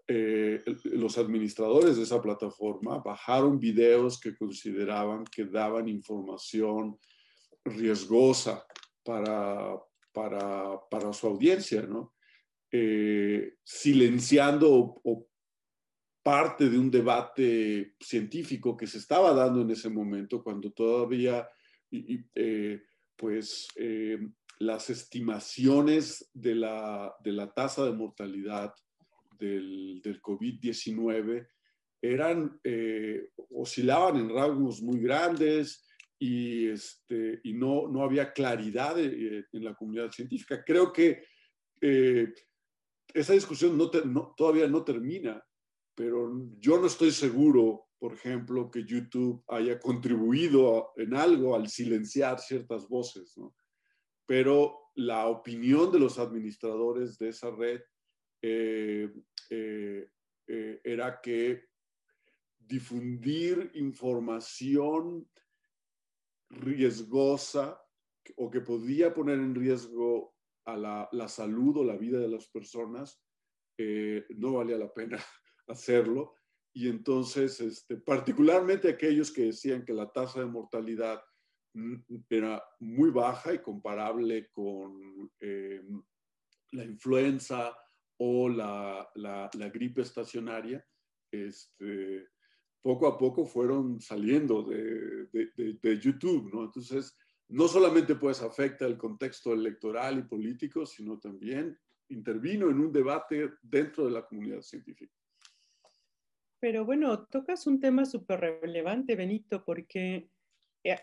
[0.07, 6.99] eh, los administradores de esa plataforma bajaron videos que consideraban que daban información
[7.63, 8.63] riesgosa
[9.03, 9.75] para,
[10.13, 12.13] para, para su audiencia, ¿no?
[12.71, 15.01] Eh, silenciando
[16.21, 21.49] parte de un debate científico que se estaba dando en ese momento, cuando todavía,
[21.91, 22.83] eh,
[23.15, 23.67] pues,
[24.59, 28.73] las estimaciones de la, de la, tasa de mortalidad
[29.37, 31.47] del, del COVID-19
[32.01, 32.59] eran,
[33.51, 35.87] oscilaban en rangos muy grandes
[36.19, 40.63] y, este, y no, no había claridad en la comunidad científica.
[40.63, 41.23] Creo que
[43.15, 43.89] esa discusión no,
[44.35, 45.43] todavía no termina,
[45.95, 52.39] pero yo no estoy seguro, por ejemplo, que YouTube haya contribuido en algo al silenciar
[52.39, 53.35] ciertas voces.
[54.25, 57.81] Pero la opinión de los administradores de esa red
[58.41, 59.11] eh,
[59.49, 60.09] eh,
[60.47, 61.69] eh, era que
[62.57, 65.27] difundir información
[66.49, 67.81] riesgosa
[68.37, 70.77] o que podía poner en riesgo a
[71.11, 73.21] la, salud o la vida de las personas,
[73.77, 75.17] eh, no valía la pena
[75.67, 76.35] hacerlo.
[76.73, 81.23] Y entonces, este, particularmente aquellos que decían que la tasa de mortalidad
[81.73, 81.95] mm,
[82.29, 85.81] era muy baja y comparable con eh,
[86.71, 87.75] la influenza
[88.17, 90.85] o la, la, gripe estacionaria,
[91.31, 92.27] este,
[92.81, 95.27] poco a poco fueron saliendo de,
[95.81, 96.65] de, YouTube, ¿no?
[96.65, 97.17] Entonces,
[97.49, 101.77] no solamente pues afecta el contexto electoral y político, sino también
[102.09, 105.13] intervino en un debate dentro de la comunidad científica.
[106.59, 110.29] Pero bueno, tocas un tema súper relevante, Benito, porque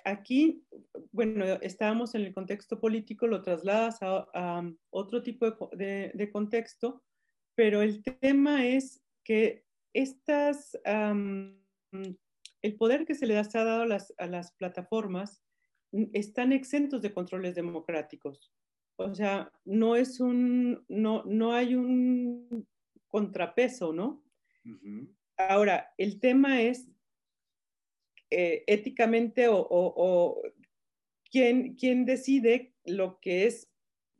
[0.04, 0.64] aquí,
[1.10, 7.02] bueno, estábamos en el contexto político, lo trasladas a, otro tipo de, contexto,
[7.54, 14.52] pero el tema es que estas, el poder que se le ha dado a las
[14.52, 15.42] plataformas
[16.12, 18.52] están exentos de controles democráticos.
[18.96, 22.66] O sea, no es un, no, no hay un
[23.08, 24.22] contrapeso, ¿no?
[25.36, 26.88] Ahora, el tema es
[28.32, 30.42] eh, éticamente o,
[31.30, 33.70] ¿quién, quién, decide lo que es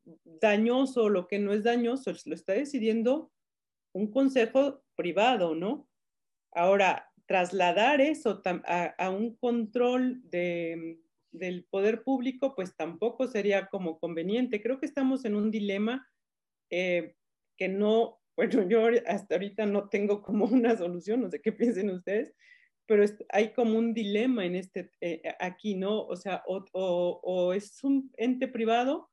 [0.05, 3.33] dañoso o lo que no es dañoso, lo está decidiendo
[3.95, 5.89] un consejo privado, ¿no?
[6.53, 10.99] Ahora, trasladar eso a un control de,
[11.33, 14.63] del poder público, pues tampoco sería como conveniente.
[14.63, 16.07] Creo que estamos en un dilema
[16.71, 17.17] eh,
[17.57, 21.91] que no, bueno, yo hasta ahorita no tengo como una solución, no sé qué piensen
[21.91, 22.35] ustedes,
[22.87, 26.05] pero hay como un dilema en este, eh, aquí, ¿no?
[26.05, 29.11] O sea, o, es un ente privado,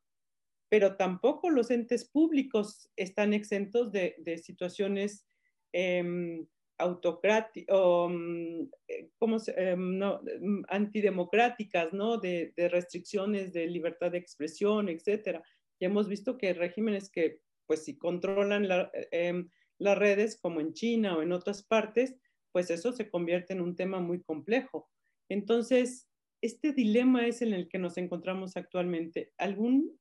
[0.70, 5.28] pero tampoco los entes públicos están exentos de, situaciones
[5.72, 6.46] em,
[6.78, 7.76] autocráticas,
[8.10, 9.10] mm, eh,
[9.58, 12.18] em, mm, antidemocráticas, ¿no?
[12.18, 15.44] De, restricciones de libertad de expresión, etcétera.
[15.80, 18.68] Ya hemos visto que regímenes que, pues, si controlan
[19.12, 22.16] em, las redes, como en China o en otras partes,
[22.52, 24.90] pues eso se convierte en un tema muy complejo.
[25.30, 26.10] Entonces,
[26.42, 29.34] este dilema es en el que nos encontramos actualmente.
[29.38, 30.00] ¿Algún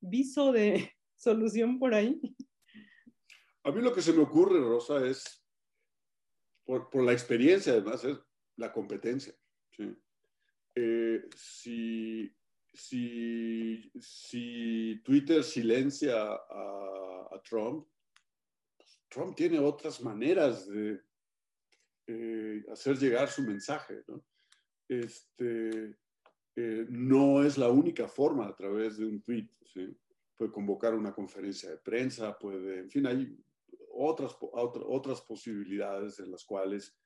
[0.00, 2.20] viso de solución por ahí?
[3.64, 5.44] A mí lo que se me ocurre, Rosa, es
[6.64, 8.18] por, la experiencia además, es
[8.56, 9.34] la competencia.
[10.74, 12.34] Eh, si,
[15.02, 17.88] Twitter silencia a, Trump,
[19.08, 21.00] Trump tiene otras maneras de
[22.10, 24.02] eh, hacer llegar su mensaje.
[24.06, 24.24] ¿no?
[24.88, 25.94] Este,
[26.56, 29.46] eh, no es la única forma a través de un tweet.
[30.34, 33.36] Puede convocar una conferencia de prensa, puede, en fin, hay
[33.92, 36.96] otras, otras posibilidades en las cuales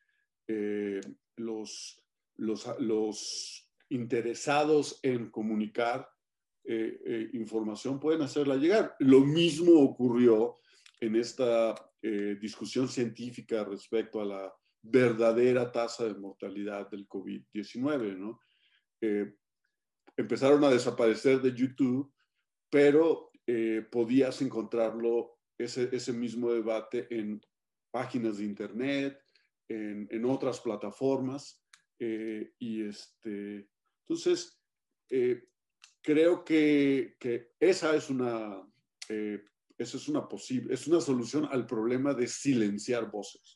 [0.46, 1.00] eh,
[1.36, 2.00] los,
[2.36, 6.08] los, interesados en comunicar
[7.34, 8.94] información pueden hacerla llegar.
[9.00, 10.60] Lo mismo ocurrió
[10.98, 11.74] en esta
[12.40, 18.40] discusión científica respecto a la verdadera tasa de mortalidad del COVID-19, ¿no?
[20.16, 22.12] empezaron a desaparecer de YouTube,
[22.70, 23.32] pero
[23.90, 27.40] podías encontrarlo ese, mismo debate en
[27.90, 29.18] páginas de Internet,
[29.68, 31.62] en, otras plataformas.
[31.98, 33.68] Eh, y este,
[34.00, 34.60] entonces,
[35.10, 35.44] eh,
[36.02, 37.16] creo que,
[37.60, 38.62] esa es una,
[39.08, 39.42] eh,
[39.78, 43.54] esa es una posible, es una solución al problema de silenciar voces.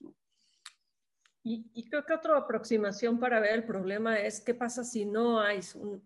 [1.48, 5.60] Y, creo que otra aproximación para ver el problema es qué pasa si no hay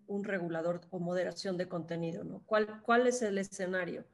[0.06, 2.42] un, regulador o moderación de contenido, ¿no?
[2.44, 4.04] ¿Cuál, ¿Cuál es el escenario?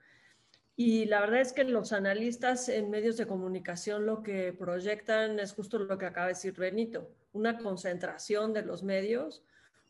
[0.77, 5.53] Y la verdad es que los analistas en medios de comunicación lo que proyectan es
[5.53, 9.43] justo lo que acaba de decir Benito, una concentración de los medios,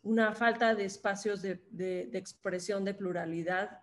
[0.04, 3.82] una falta de espacios de, expresión de pluralidad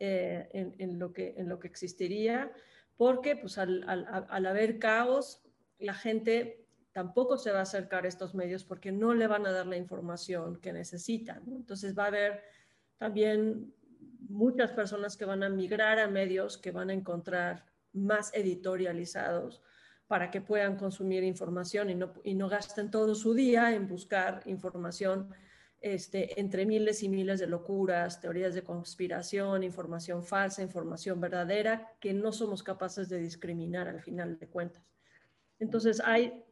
[0.00, 2.50] eh, en, lo que, en lo que existiría,
[2.96, 5.44] porque pues, al, al, haber caos,
[5.78, 9.52] la gente tampoco se va a acercar a estos medios porque no le van a
[9.52, 11.42] dar la información que necesitan.
[11.46, 12.42] Entonces va a haber
[12.98, 13.72] también
[14.28, 19.62] muchas personas que van a migrar a medios que van a encontrar más editorializados
[20.06, 24.42] para que puedan consumir información y no, y no gasten todo su día en buscar
[24.46, 25.32] información
[25.80, 32.12] este, entre miles y miles de locuras, teorías de conspiración, información falsa, información verdadera, que
[32.12, 34.84] no somos capaces de discriminar al final de cuentas.
[35.58, 36.44] Entonces hay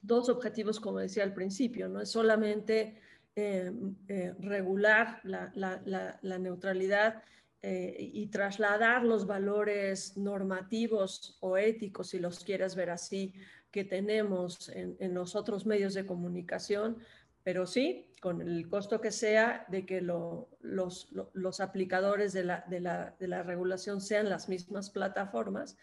[0.00, 3.00] dos objetivos, como decía al principio, no es solamente
[3.36, 3.72] eh,
[4.08, 7.22] eh, regular la, neutralidad
[7.62, 13.34] eh, y trasladar los valores normativos o éticos, si los quieres ver así,
[13.70, 16.98] que tenemos en, en los otros medios de comunicación,
[17.42, 24.28] pero sí, con el costo que sea de que los, aplicadores de la, regulación sean
[24.28, 25.76] las mismas plataformas,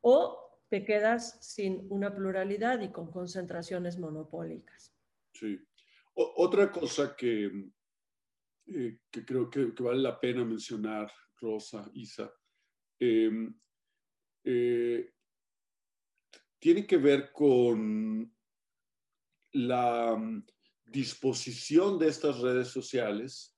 [0.00, 4.96] o te quedas sin una pluralidad y con concentraciones monopólicas.
[5.34, 5.60] Sí.
[6.14, 7.70] otra cosa que,
[8.68, 12.32] eh, que creo que, vale la pena mencionar, Rosa, Isa,
[12.98, 13.54] em,
[14.44, 15.12] eh,
[16.58, 18.34] tiene que ver con
[19.52, 20.18] la
[20.86, 23.54] disposición de estas redes sociales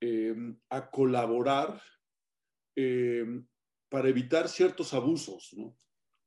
[0.00, 1.82] em, a colaborar
[2.76, 3.44] em,
[3.88, 5.52] para evitar ciertos abusos.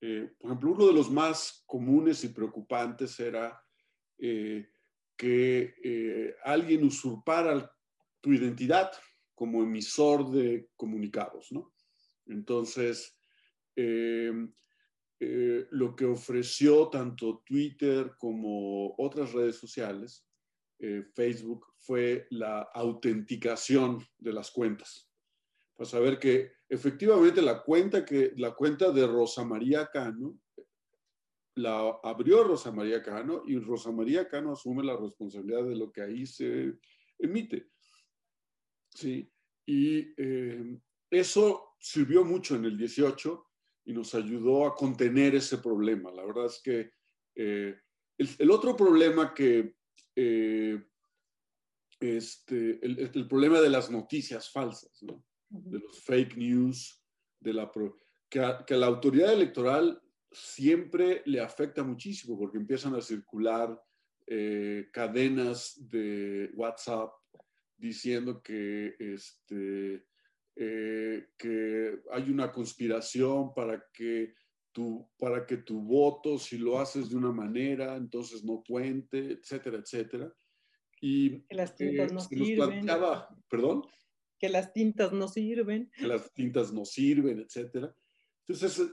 [0.01, 3.61] Eh, por ejemplo, uno de los más comunes y preocupantes era
[4.17, 4.69] eh,
[5.17, 7.71] que eh, alguien usurpara
[8.21, 8.91] tu identidad
[9.35, 11.49] como emisor de comunicados.
[12.25, 13.17] Entonces,
[13.75, 14.53] em,
[15.71, 20.29] lo que ofreció tanto Twitter como otras redes sociales
[20.81, 25.11] eh, Facebook fue la autenticación de las cuentas.
[25.75, 30.39] Para saber que efectivamente la cuenta, que, la cuenta de Rosa María Cano
[31.55, 36.01] la abrió Rosa María Cano y Rosa María Cano asume la responsabilidad de lo que
[36.01, 36.77] ahí se
[37.17, 37.69] emite.
[38.93, 39.29] ¿Sí?
[39.65, 40.79] Y eh,
[41.11, 43.45] eso sirvió mucho en el 18
[43.85, 46.11] y nos ayudó a contener ese problema.
[46.11, 46.91] La verdad es que
[47.35, 47.75] eh,
[48.17, 49.75] el, otro problema que
[50.15, 50.81] eh,
[51.99, 55.03] este, el, problema de las noticias falsas,
[55.49, 57.03] de los fake news,
[57.39, 57.71] de la
[58.29, 63.81] que, a, la autoridad electoral siempre le afecta muchísimo porque empiezan a circular
[64.27, 67.11] eh, cadenas de WhatsApp
[67.75, 70.05] diciendo que, este,
[70.55, 74.35] eh, que hay una conspiración para que
[74.71, 79.79] tu, para que tu voto, si lo haces de una manera, entonces no cuente, etcétera,
[79.79, 80.31] etcétera.
[81.01, 82.85] Y que las tintas no sirven.
[83.49, 83.83] ¿Perdón?
[84.39, 85.91] Que las tintas no sirven.
[85.97, 87.93] Que las tintas no sirven, etcétera.
[88.47, 88.91] Entonces,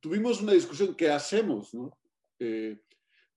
[0.00, 1.72] tuvimos una discusión, ¿qué hacemos?
[1.72, 1.98] No?
[2.38, 2.78] Eh,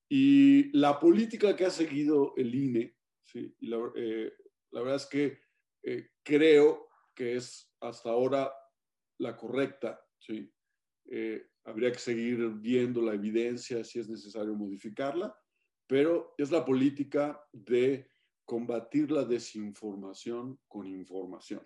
[0.09, 3.55] y la política que ha seguido el INE, ¿sí?
[3.59, 4.33] y la, eh,
[4.71, 5.39] la, verdad es que
[5.83, 8.51] eh, creo que es hasta ahora
[9.19, 10.51] la correcta, ¿sí?
[11.63, 15.35] habría que seguir viendo la evidencia si es necesario modificarla,
[15.87, 18.09] pero es la política de
[18.45, 21.61] combatir la desinformación con información.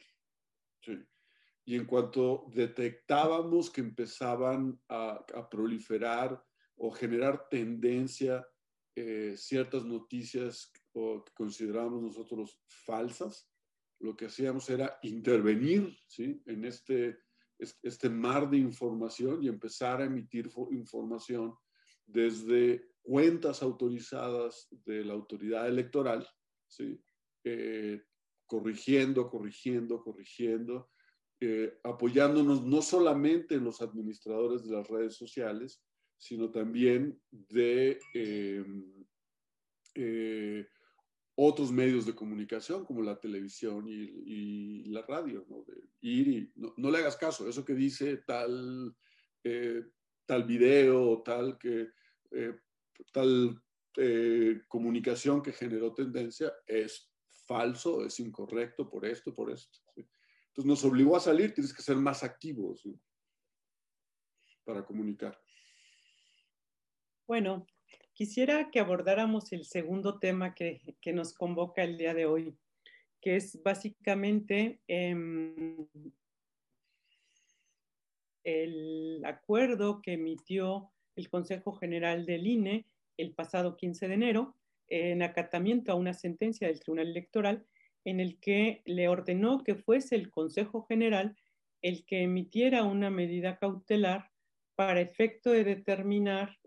[1.65, 6.41] Y en cuanto detectábamos que empezaban a, proliferar
[6.77, 8.47] o generar tendencia
[8.95, 13.47] eh, ciertas noticias que considerábamos nosotros falsas,
[13.99, 17.19] lo que hacíamos era intervenir en este,
[17.57, 21.53] este mar de información y empezar a emitir información
[22.05, 26.27] desde cuentas autorizadas de la autoridad electoral,
[27.43, 28.01] Eh,
[28.45, 30.89] corrigiendo, corrigiendo, corrigiendo,
[31.39, 35.83] eh, apoyándonos no solamente en los administradores de las redes sociales,
[36.17, 38.65] sino también de eh,
[41.35, 47.63] otros medios de comunicación como la televisión y, la radio, no, le hagas caso, eso
[47.63, 48.95] que dice tal,
[50.25, 51.89] tal video, tal que
[53.13, 53.61] tal
[53.97, 57.11] eh, comunicación que generó tendencia es
[57.45, 59.79] falso, es incorrecto por esto, por esto.
[59.95, 62.87] Entonces nos obligó a salir, tienes que ser más activos
[64.63, 65.39] para comunicar.
[67.27, 67.65] Bueno,
[68.13, 70.81] quisiera que abordáramos el segundo tema que,
[71.13, 72.55] nos convoca el día de hoy,
[73.21, 75.87] que es básicamente em,
[78.43, 82.85] el acuerdo que emitió el Consejo General del INE
[83.21, 84.55] el pasado 15 de enero
[84.87, 87.65] en acatamiento a una sentencia del Tribunal Electoral
[88.05, 91.35] en el que le ordenó que fuese el Consejo General
[91.81, 94.31] el que emitiera una medida cautelar
[94.75, 96.57] para efecto de determinar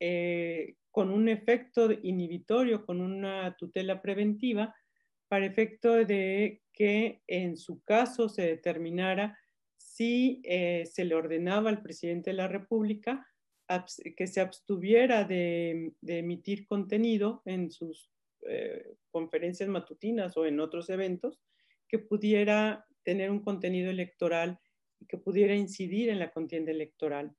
[0.00, 4.74] eh, con un efecto inhibitorio, con una tutela preventiva,
[5.28, 9.38] para efecto de que en su caso se determinara
[9.76, 13.29] si eh, se le ordenaba al presidente de la República
[14.16, 18.10] que se abstuviera de, emitir contenido en sus
[18.48, 21.40] eh, conferencias matutinas o en otros eventos
[21.88, 24.58] que pudiera tener un contenido electoral
[24.98, 27.34] y que pudiera incidir en la contienda electoral.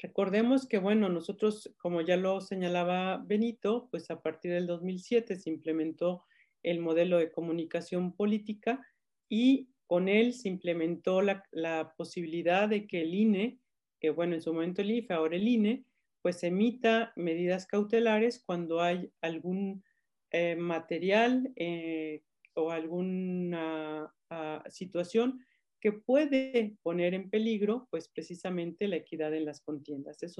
[0.00, 5.50] Recordemos que, bueno, nosotros, como ya lo señalaba Benito, pues a partir del 2007 se
[5.50, 6.24] implementó
[6.62, 8.84] el modelo de comunicación política
[9.28, 13.58] y con él se implementó la, la posibilidad de que el INE,
[14.04, 15.86] que bueno, en su momento el IFE, ahora el INE,
[16.20, 19.82] pues emita medidas cautelares cuando hay algún
[20.30, 25.40] eh, material eh, o alguna ah, situación
[25.80, 30.22] que puede poner en peligro, pues precisamente la equidad en las contiendas.
[30.22, 30.36] Es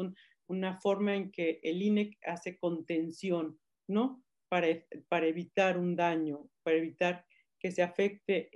[0.47, 3.59] una forma en que el INE hace contención,
[3.89, 4.23] ¿no?
[4.51, 4.69] Para,
[5.09, 7.25] para evitar un daño, para evitar
[7.59, 8.51] que se afecte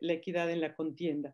[0.00, 1.32] la equidad en la contienda.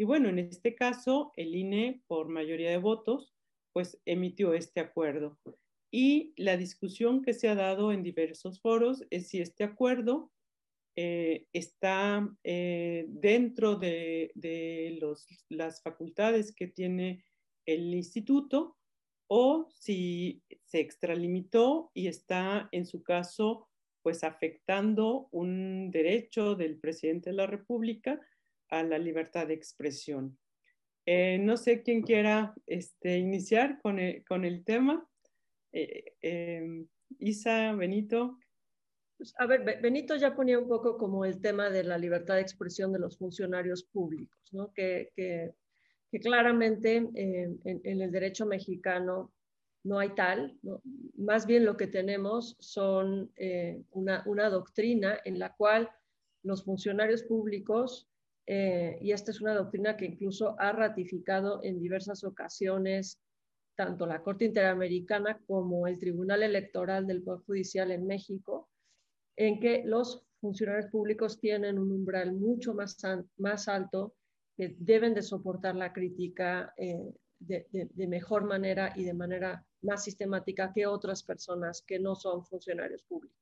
[0.00, 3.34] Y bueno, en este caso, el INE, por mayoría de votos,
[3.74, 5.38] pues emitió este acuerdo.
[5.92, 10.32] Y la discusión que se ha dado en diversos foros es si este acuerdo
[10.96, 14.32] eh, está eh, dentro de,
[15.50, 17.22] las facultades que tiene
[17.66, 18.78] el instituto
[19.28, 23.68] o si se extralimitó y está en su caso
[24.02, 28.18] pues afectando un derecho del presidente de la República
[28.70, 30.38] a la libertad de expresión.
[31.06, 35.06] Eh, no sé quién quiera este, iniciar con el, tema.
[35.72, 36.86] Em,
[37.18, 38.38] Isa, Benito.
[39.16, 42.40] Pues, a ver, Benito ya ponía un poco como el tema de la libertad de
[42.40, 44.72] expresión de los funcionarios públicos, ¿no?
[44.72, 45.52] que, que,
[46.20, 49.32] claramente eh, en, el derecho mexicano
[49.84, 50.58] no hay tal,
[51.16, 55.90] más bien lo que tenemos son eh, una, una, doctrina en la cual
[56.42, 58.09] los funcionarios públicos,
[58.52, 63.20] eh, y esta es una doctrina que incluso ha ratificado en diversas ocasiones
[63.76, 68.68] tanto la Corte Interamericana como el Tribunal Electoral del Poder Judicial en México,
[69.36, 72.98] en que los funcionarios públicos tienen un umbral mucho más,
[73.36, 74.16] más alto,
[74.56, 80.02] que deben de soportar la crítica eh, de, de, mejor manera y de manera más
[80.02, 83.38] sistemática que otras personas que no son funcionarios públicos.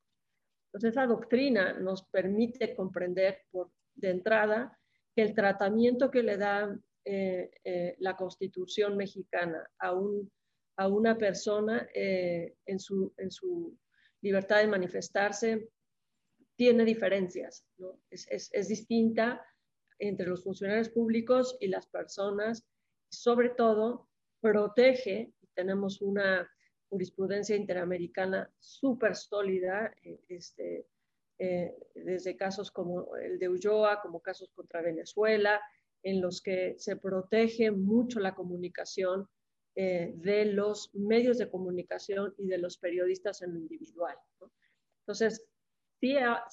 [0.67, 4.78] Entonces, esa doctrina nos permite comprender por, de entrada
[5.19, 10.31] que el tratamiento que le da eh, eh, la Constitución mexicana a, un,
[10.77, 13.77] a una persona en, su, en su
[14.21, 15.67] libertad de manifestarse,
[16.55, 17.99] tiene diferencias, ¿no?
[18.09, 19.45] es, es, es, distinta
[19.97, 22.65] entre los funcionarios públicos y las personas,
[23.11, 24.07] sobre todo
[24.39, 26.49] protege, tenemos una
[26.87, 30.87] jurisprudencia interamericana súper sólida, eh, este,
[31.39, 35.61] eh, desde casos como el de Ulloa, como casos contra Venezuela,
[36.03, 39.27] en los que se protege mucho la comunicación
[39.75, 44.17] eh, de los medios de comunicación y de los periodistas en lo individual.
[44.41, 44.51] ¿no?
[45.01, 45.47] Entonces,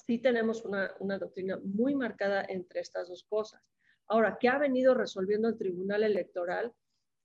[0.07, 3.63] sí, tenemos una, doctrina muy marcada entre estas dos cosas.
[4.07, 6.73] Ahora, ¿qué ha venido resolviendo el Tribunal Electoral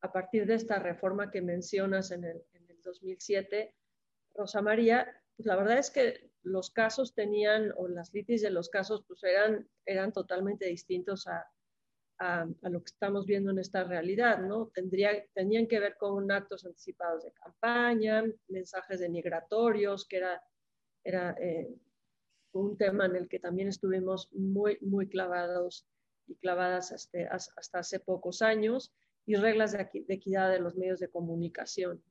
[0.01, 2.43] a partir de esta reforma que mencionas en el,
[2.83, 3.75] 2007?
[4.33, 8.69] Rosa María, pues la verdad es que los casos tenían, o las litis de los
[8.69, 11.45] casos, pues eran, eran totalmente distintos a,
[12.61, 14.67] lo que estamos viendo en esta realidad, ¿no?
[14.67, 20.43] Tendría, tenían que ver con actos anticipados de campaña, mensajes denigratorios, que era,
[21.03, 21.75] era eh,
[22.51, 25.87] un tema en el que también estuvimos muy, muy clavados
[26.27, 27.25] y clavadas hasta,
[27.57, 28.93] hasta hace pocos años,
[29.25, 32.03] y reglas de, equidad de los medios de comunicación.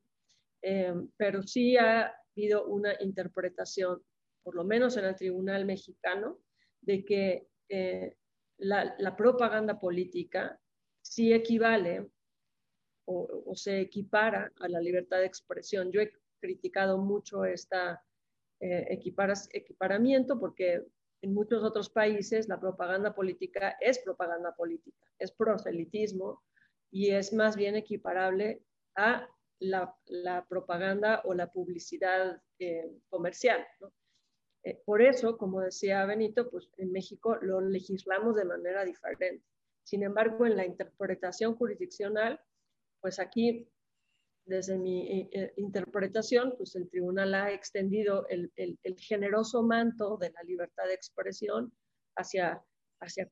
[0.61, 4.01] Eh, pero sí ha habido una interpretación,
[4.43, 6.39] por lo menos en el Tribunal Mexicano,
[6.81, 8.15] de que eh,
[8.57, 10.59] la, propaganda política
[11.01, 12.09] sí equivale
[13.05, 15.91] o, se equipara a la libertad de expresión.
[15.91, 18.03] Yo he criticado mucho esta,
[18.59, 20.85] eh, equiparamiento, porque
[21.21, 26.43] en muchos otros países la propaganda política es propaganda política, es proselitismo
[26.91, 28.63] y es más bien equiparable
[28.95, 29.27] a
[29.59, 29.95] la,
[30.47, 33.65] propaganda o la publicidad eh, comercial.
[34.63, 39.43] Eh, por eso, como decía Benito, pues en México lo legislamos de manera diferente.
[39.83, 42.39] Sin embargo, en la interpretación jurisdiccional,
[42.99, 43.67] pues aquí
[44.45, 48.51] desde mi eh, eh, interpretación, pues el tribunal ha extendido el,
[48.97, 51.73] generoso manto de la libertad de expresión
[52.15, 52.63] hacia,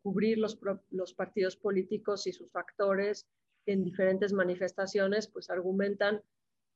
[0.02, 3.28] cubrir los, partidos políticos y sus actores
[3.66, 6.22] en diferentes manifestaciones, pues argumentan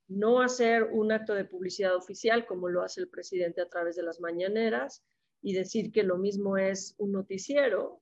[0.08, 4.04] no hacer un acto de publicidad oficial como lo hace el presidente a través de
[4.04, 5.04] las mañaneras
[5.42, 8.02] y decir que lo mismo es un noticiero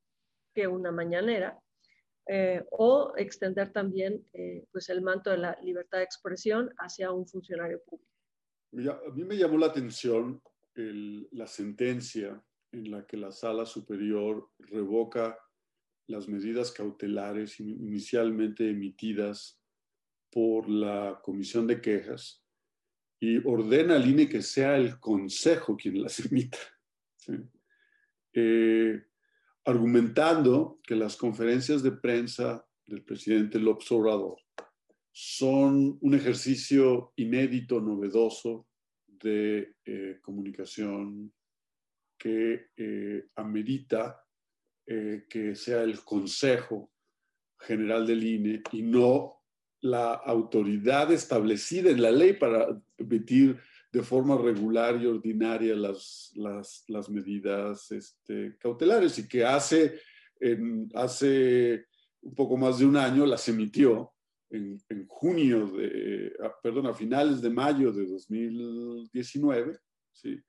[0.54, 1.60] que una mañanera,
[2.28, 7.28] eh, o extender también eh, pues el manto de la libertad de expresión hacia un
[7.28, 8.12] funcionario público.
[8.92, 10.42] a mí me llamó la atención
[10.76, 12.42] la sentencia
[12.72, 15.38] en la que la sala superior revoca
[16.08, 19.61] las medidas cautelares inicialmente emitidas
[20.32, 22.42] por la comisión de quejas
[23.20, 26.58] y ordena al INE que sea el consejo quien las emita.
[28.34, 29.04] Eh,
[29.66, 34.38] argumentando que las conferencias de prensa del presidente López Obrador
[35.12, 38.68] son un ejercicio inédito, novedoso
[39.06, 41.32] de eh, comunicación
[42.18, 44.18] que eh, amerita
[44.84, 46.92] que sea el Consejo
[47.58, 49.41] General del INE y no
[49.82, 53.60] la autoridad establecida en la ley para emitir
[53.92, 60.00] de forma regular y ordinaria las, las, las medidas este, cautelares y que hace,
[60.94, 61.88] hace
[62.22, 64.14] un poco más de un año las emitió
[64.50, 69.78] en, en junio de, ah, perdón, a finales de mayo de 2019,
[70.12, 70.40] ¿sí?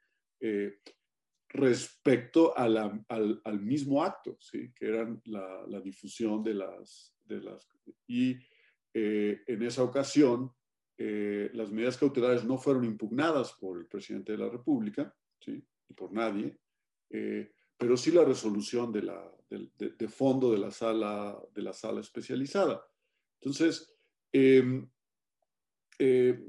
[0.41, 0.79] Eh,
[1.49, 4.73] respecto a la, al, al, mismo acto, ¿sí?
[4.75, 7.69] que era la, la difusión de las, de las...
[8.07, 8.37] Y
[8.95, 10.53] eh, en esa ocasión
[11.05, 15.61] eh, las medidas cautelares no fueron impugnadas por el presidente de la República, ¿sí?
[15.89, 16.57] y por nadie,
[17.11, 19.11] eh, pero sí la resolución de,
[19.51, 22.87] de, fondo de la, sala, de la sala especializada.
[23.41, 23.93] Entonces,
[24.31, 24.89] em,
[25.99, 26.41] eh,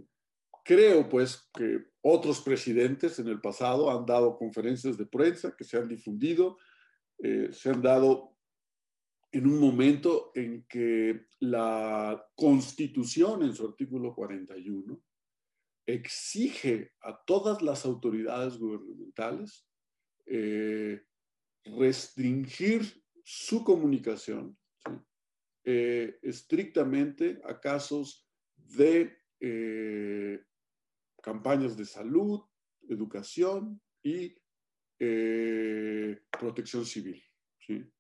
[0.64, 5.78] creo pues que otros presidentes en el pasado han dado conferencias de prensa que se
[5.78, 6.58] han difundido,
[7.18, 8.33] se han dado
[9.34, 15.04] en un momento en que la Constitución, en su artículo 41,
[15.88, 19.68] exige a todas las autoridades gubernamentales
[20.28, 21.02] eh,
[21.66, 24.56] restringir su comunicación
[25.64, 30.44] eh, estrictamente a casos de eh,
[31.24, 32.42] campañas de salud,
[32.88, 34.38] educación y
[36.30, 37.22] protección civil.
[37.58, 37.93] ¿sí?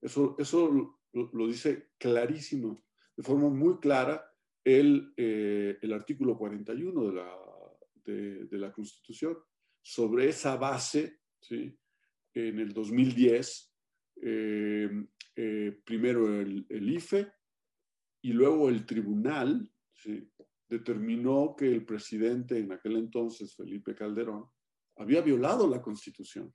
[0.00, 2.82] Eso, eso lo, dice clarísimo,
[3.16, 4.24] de forma muy clara,
[4.64, 7.38] el, eh, el artículo 41 de la,
[8.04, 9.38] de, la Constitución.
[9.82, 11.78] Sobre esa base, ¿sí?
[12.34, 13.74] en el 2010,
[14.22, 14.90] eh,
[15.36, 17.32] eh, primero el, el, IFE
[18.22, 20.30] y luego el tribunal ¿sí?
[20.68, 24.44] determinó que el presidente en aquel entonces, Felipe Calderón,
[24.96, 26.52] había violado la Constitución.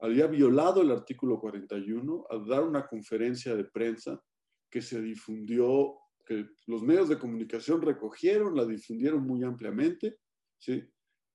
[0.00, 4.22] Había violado el artículo 41 al dar una conferencia de prensa
[4.70, 10.18] que se difundió, que los medios de comunicación recogieron, la difundieron muy ampliamente,
[10.58, 10.84] ¿sí?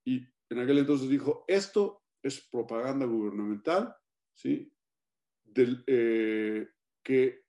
[0.05, 3.95] Y en aquel entonces dijo, esto es propaganda gubernamental,
[4.33, 4.71] ¿sí?
[5.43, 6.67] Del, eh,
[7.03, 7.45] que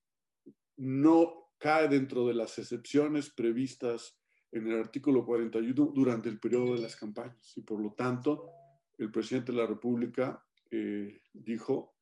[0.79, 4.19] no cae dentro de las excepciones previstas
[4.51, 7.57] en el artículo 41 durante el periodo de las campañas.
[7.57, 8.51] Y por lo tanto,
[8.99, 10.45] el presidente de la República
[10.75, 11.95] eh, dijo,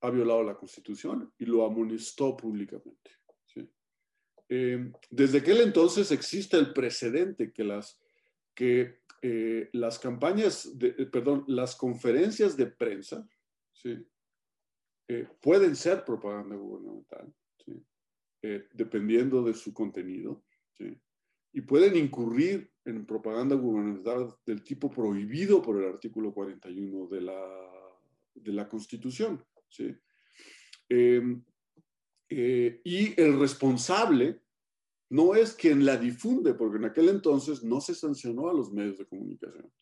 [0.00, 3.10] ha violado la Constitución y lo amonestó públicamente.
[4.50, 8.00] Eh, desde aquel entonces existe el precedente que las,
[8.54, 13.28] que, eh, las campañas, de, perdón, las conferencias de prensa
[15.42, 17.32] pueden ser propaganda gubernamental,
[18.72, 20.42] dependiendo de su contenido,
[21.52, 27.77] y pueden incurrir en propaganda gubernamental del tipo prohibido por el artículo 41 de la
[28.42, 29.44] de la Constitución.
[29.68, 29.94] ¿sí?
[30.88, 31.44] Em,
[32.28, 34.42] eh, y el responsable
[35.10, 38.98] no es quien la difunde, porque en aquel entonces no se sancionó a los medios
[38.98, 39.72] de comunicación,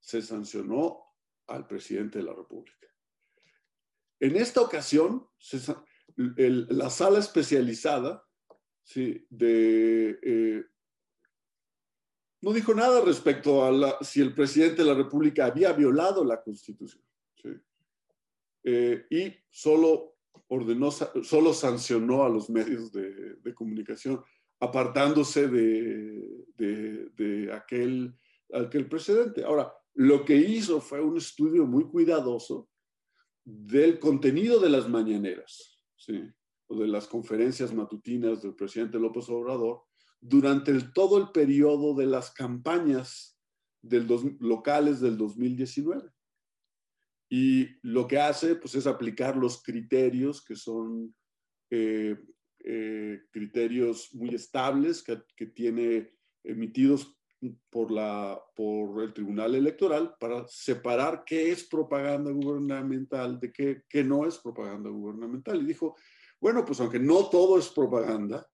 [0.00, 1.02] se sancionó
[1.48, 2.86] al presidente de la República.
[4.20, 5.26] En esta ocasión,
[6.16, 8.24] la sala especializada
[8.82, 9.26] ¿sí?
[9.40, 10.64] eh,
[12.40, 17.02] no dijo nada respecto a si el presidente de la República había violado la Constitución.
[18.70, 24.22] Eh, y solo ordenó, solo sancionó a los medios de, comunicación,
[24.60, 28.14] apartándose de, de, aquel,
[28.52, 29.42] aquel precedente.
[29.42, 32.68] Ahora, lo que hizo fue un estudio muy cuidadoso
[33.42, 36.20] del contenido de las mañaneras, ¿sí?
[36.66, 39.80] o de las conferencias matutinas del presidente López Obrador,
[40.20, 43.40] durante todo el periodo de las campañas
[44.40, 46.10] locales del 2019.
[47.28, 51.14] Y lo que hace pues, es aplicar los criterios que son
[51.70, 52.16] eh,
[52.60, 56.10] eh, criterios muy estables que, que, tiene
[56.42, 57.18] emitidos
[57.70, 64.02] por, la, por el Tribunal Electoral para separar qué es propaganda gubernamental de qué, qué
[64.02, 65.62] no es propaganda gubernamental.
[65.62, 65.96] Y dijo,
[66.40, 68.48] bueno, pues aunque no todo es propaganda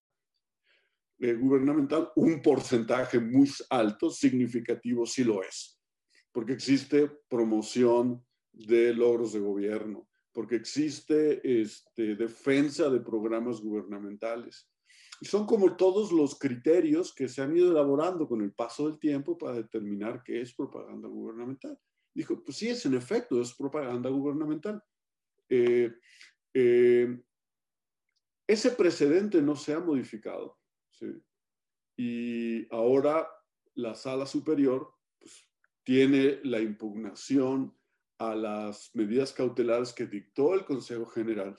[1.20, 5.80] eh, gubernamental, un porcentaje muy alto, significativo, sí lo es,
[6.32, 14.68] porque existe promoción de logros de gobierno, porque existe este, defensa de programas gubernamentales.
[15.20, 18.98] Y son como todos los criterios que se han ido elaborando con el paso del
[18.98, 21.78] tiempo para determinar qué es propaganda gubernamental.
[22.12, 24.82] Dijo, pues sí, es en efecto, es propaganda gubernamental.
[25.48, 25.92] Eh,
[26.52, 27.22] eh,
[28.46, 30.58] ese precedente no se ha modificado.
[31.96, 33.28] Y ahora
[33.74, 35.48] la sala superior pues,
[35.84, 37.76] tiene la impugnación
[38.18, 41.58] a las medidas cautelares que dictó el Consejo General.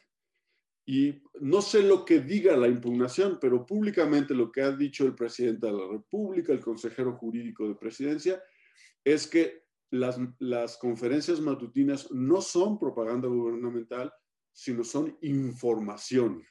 [0.87, 5.15] Y no sé lo que diga la impugnación, pero públicamente lo que ha dicho el
[5.15, 8.41] presidente de la República, el consejero jurídico de presidencia,
[9.03, 14.13] es que las, las conferencias matutinas no son propaganda gubernamental,
[14.51, 16.43] sino son información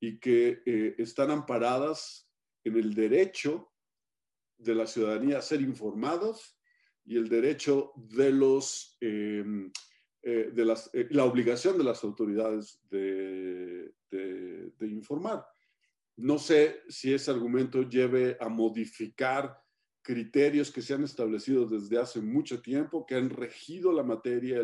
[0.00, 2.30] y que eh, están amparadas
[2.64, 3.72] en el derecho
[4.58, 6.55] de la ciudadanía a ser informados
[7.06, 9.70] y el derecho de los, em,
[10.22, 15.46] eh, de las, eh, la obligación de las autoridades de, de, de, informar.
[16.16, 19.56] No sé si ese argumento lleve a modificar
[20.02, 24.60] criterios que se han establecido desde hace mucho tiempo, que han regido la materia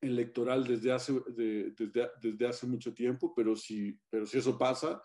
[0.00, 5.02] electoral desde hace, desde, desde, hace mucho tiempo, pero si, pero si eso pasa,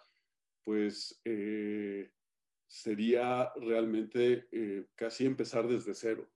[0.63, 2.11] pues eh,
[2.69, 6.29] sería realmente eh, casi empezar desde cero.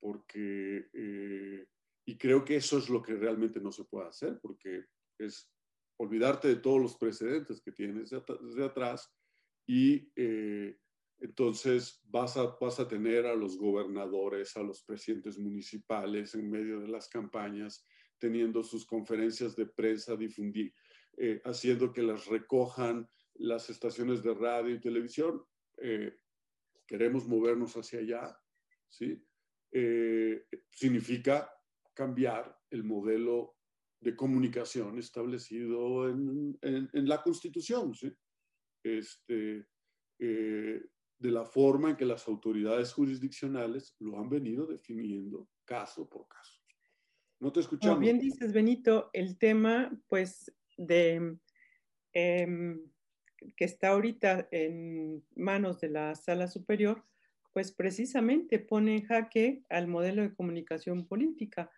[0.00, 1.66] Porque, eh,
[2.06, 4.84] y creo que eso es lo que realmente no se puede hacer, porque
[5.18, 5.50] es
[5.96, 9.12] olvidarte de todos los precedentes que tienes desde atrás
[9.66, 10.10] y
[11.20, 16.80] entonces vas a, vas a tener a los gobernadores, a los presidentes municipales en medio
[16.80, 17.86] de las campañas,
[18.18, 20.74] teniendo sus conferencias de prensa, difundir,
[21.16, 25.42] eh, haciendo que las recojan las estaciones de radio y televisión.
[25.78, 26.18] Eh,
[26.86, 28.38] queremos movernos hacia allá,
[28.88, 29.24] ¿sí?
[29.72, 31.50] Eh, significa
[31.94, 33.56] cambiar el modelo
[34.00, 38.12] de comunicación establecido en, en, en la Constitución, ¿sí?
[38.82, 39.66] Este,
[40.18, 46.60] de la forma en que las autoridades jurisdiccionales lo han venido definiendo caso por caso.
[47.40, 47.96] No te escuchamos.
[47.96, 51.38] Como bien dices, Benito, el tema, pues, de
[52.12, 52.80] em,
[53.56, 57.04] que está ahorita en manos de la sala superior,
[57.52, 61.70] pues precisamente pone en jaque al modelo de comunicación política,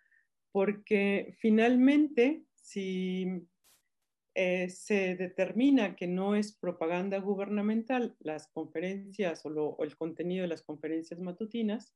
[0.52, 3.46] porque finalmente, si
[4.34, 10.62] eh, se determina que no es propaganda gubernamental las conferencias o, el contenido de las
[10.62, 11.94] conferencias matutinas,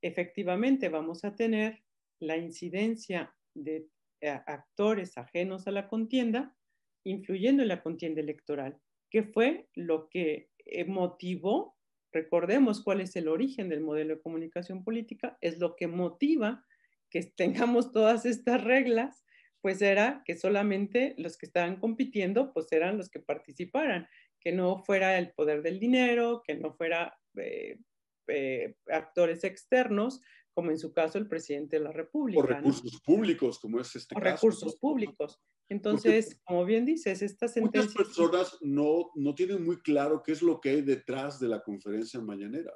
[0.00, 1.82] efectivamente vamos a tener
[2.18, 3.88] la incidencia de
[4.20, 6.56] eh, actores ajenos a la contienda
[7.04, 8.78] influyendo en la contienda electoral,
[9.12, 11.76] que fue lo que eh, motivó,
[12.12, 16.64] recordemos cuál es el origen del modelo de comunicación política, es lo que motiva
[17.10, 19.22] que tengamos todas estas reglas
[19.60, 24.08] pues era que solamente los que estaban compitiendo, pues eran los que participaran,
[24.40, 27.78] que no fuera el poder del dinero, que no fuera eh,
[28.26, 30.20] eh, actores externos,
[30.54, 32.40] como en su caso el presidente de la República.
[32.40, 34.34] O recursos públicos, como es este o caso.
[34.34, 35.40] recursos públicos.
[35.68, 37.82] Entonces, como bien dices, esta sentencia...
[37.82, 41.62] Muchas personas no, no tienen muy claro qué es lo que hay detrás de la
[41.62, 42.72] conferencia mañanera,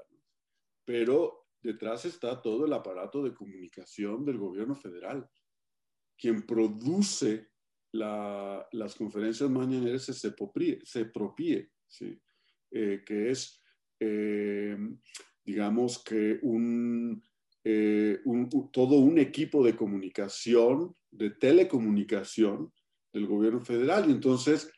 [0.84, 5.28] pero detrás está todo el aparato de comunicación del gobierno federal
[6.16, 7.50] quien produce
[7.92, 10.06] las conferencias mañaneras
[10.36, 12.20] propie, se propie ¿sí?
[12.70, 13.62] Eh, que es,
[14.00, 14.76] eh,
[15.44, 17.22] digamos que un,
[17.68, 18.20] eh,
[18.72, 22.72] todo un equipo de comunicación, de telecomunicación
[23.12, 24.08] del gobierno federal.
[24.08, 24.70] Y entonces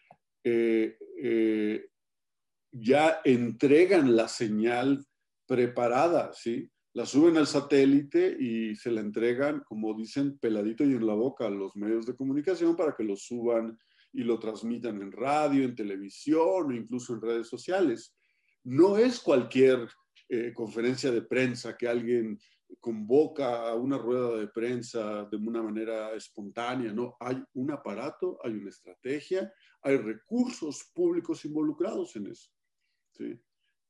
[2.73, 5.05] ya entregan la señal
[5.47, 6.71] preparada, ¿sí?
[6.95, 11.47] la suben al satélite y se la entregan, como dicen, peladito y en la boca
[11.47, 13.79] a los medios de comunicación para que lo suban
[14.13, 18.17] y lo transmitan en radio, en televisión o incluso en redes sociales.
[18.65, 19.89] No es cualquier
[20.29, 22.39] eh, conferencia de prensa que alguien
[22.81, 28.53] convoca a una rueda de prensa de una manera espontánea, no, hay un aparato, hay
[28.53, 29.53] una estrategia,
[29.83, 32.51] hay recursos públicos involucrados en eso.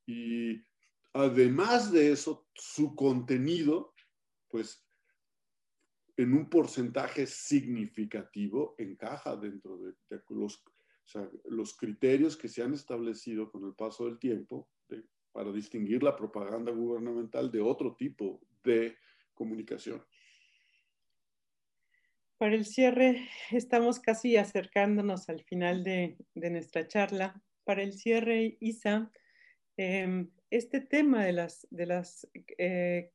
[0.07, 0.63] Y
[1.13, 3.95] además de eso, su contenido,
[4.49, 4.87] pues
[6.17, 9.95] en un porcentaje significativo encaja dentro de,
[10.31, 10.65] los,
[11.45, 14.69] los criterios que se han establecido con el paso del tiempo
[15.31, 18.97] para distinguir la propaganda gubernamental de otro tipo de
[19.35, 20.05] comunicación.
[22.39, 27.43] Para el cierre, estamos casi acercándonos al final de, nuestra charla.
[27.65, 29.11] Para el cierre, Isa,
[29.77, 32.29] em, este tema de las, de las
[32.59, 33.11] eh,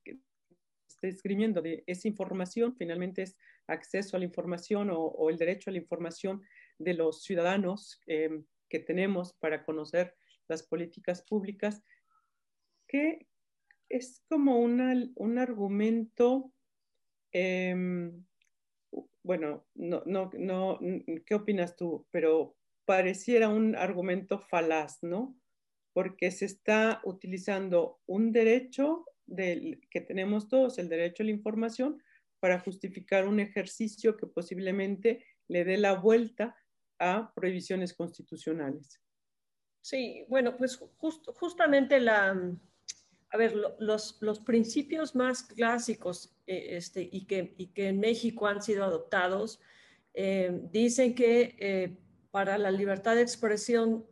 [0.87, 3.37] estoy escribiendo, de esa información, finalmente es
[3.67, 6.41] acceso a la información o, el derecho a la información
[6.77, 10.15] de los ciudadanos em, que tenemos para conocer
[10.47, 11.83] las políticas públicas
[12.87, 13.27] que
[13.93, 16.51] es como un argumento,
[17.31, 18.25] em,
[19.21, 20.79] bueno, no, no, no,
[21.25, 22.07] ¿qué opinas tú?
[22.09, 25.39] Pero pareciera un argumento falaz, ¿no?
[25.93, 32.01] Porque se está utilizando un derecho del, que tenemos todos, el derecho a la información,
[32.39, 36.57] para justificar un ejercicio que posiblemente le dé la vuelta
[36.97, 38.99] a prohibiciones constitucionales.
[39.81, 40.77] Sí, bueno, pues
[41.35, 42.57] justamente la,
[43.34, 48.45] a ver, los, los, principios más clásicos eh, este, y, que, y, que, en México
[48.45, 49.59] han sido adoptados
[50.13, 51.97] eh, dicen que eh,
[52.29, 54.05] para la libertad de expresión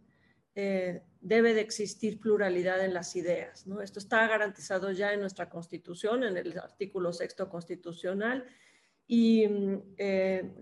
[0.53, 3.65] debe de existir pluralidad en las ideas.
[3.65, 3.82] ¿no?
[3.82, 8.45] Esto está garantizado ya en nuestra Constitución, en el artículo sexto constitucional,
[9.07, 9.47] y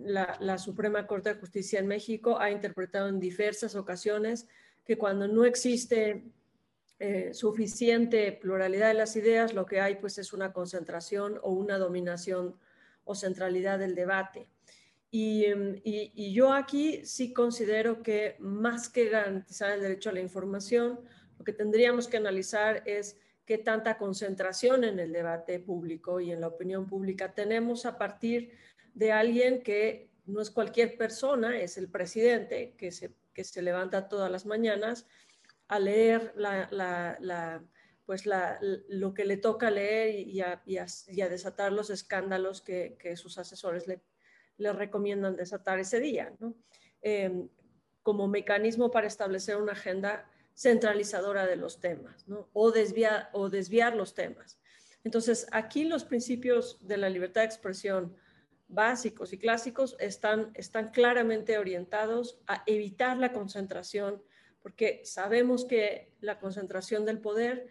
[0.05, 4.47] la, la Suprema Corte de Justicia en México ha interpretado en diversas ocasiones
[4.85, 6.23] que cuando no existe
[7.01, 11.77] eh, suficiente pluralidad de las ideas, lo que hay pues es una concentración o una
[11.77, 12.57] dominación
[13.05, 14.49] o centralidad del debate.
[15.09, 15.81] Y, em,
[16.33, 20.99] yo aquí sí considero que más que garantizar el derecho a la información,
[21.37, 26.41] lo que tendríamos que analizar es qué tanta concentración en el debate público y en
[26.41, 28.51] la opinión pública tenemos a partir
[28.93, 34.09] de alguien que no es cualquier persona, es el presidente que se, que se levanta
[34.09, 35.07] todas las mañanas
[35.69, 37.63] a leer la,
[38.05, 40.61] pues lo que le toca leer y a,
[41.29, 44.01] desatar los escándalos que, sus asesores le,
[44.57, 46.33] le, recomiendan desatar ese día,
[47.01, 47.47] em,
[48.01, 54.15] como mecanismo para establecer una agenda centralizadora de los temas o, desviar, o desviar los
[54.15, 54.59] temas.
[55.03, 58.17] Entonces, aquí los principios de la libertad de expresión
[58.67, 64.21] básicos y clásicos están, están claramente orientados a evitar la concentración
[64.61, 67.67] porque sabemos que la concentración del poder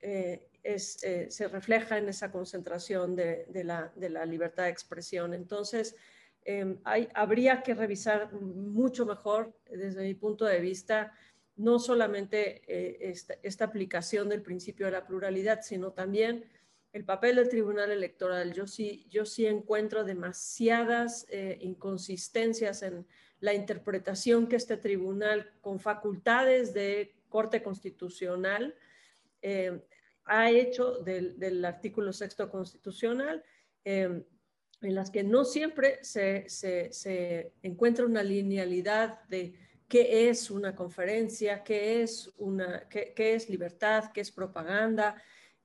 [0.00, 5.34] eh, eh, se refleja en esa concentración de, la, libertad de expresión.
[5.34, 5.96] Entonces,
[6.44, 6.78] em,
[7.14, 11.12] habría que revisar mucho mejor, desde mi punto de vista,
[11.56, 16.44] no solamente eh, esta, aplicación del principio de la pluralidad, sino también
[16.92, 18.52] el papel del Tribunal Electoral.
[18.52, 21.26] Yo sí, yo sí encuentro demasiadas
[21.60, 23.06] inconsistencias en,
[23.42, 28.72] la interpretación que este tribunal con facultades de corte constitucional
[29.42, 29.82] eh,
[30.26, 33.42] ha hecho del, artículo sexto constitucional,
[33.84, 34.22] eh,
[34.80, 36.46] en las que no siempre se,
[37.62, 39.54] encuentra una linealidad de
[39.88, 45.20] qué es una conferencia, qué es, una, qué, es libertad, qué es propaganda,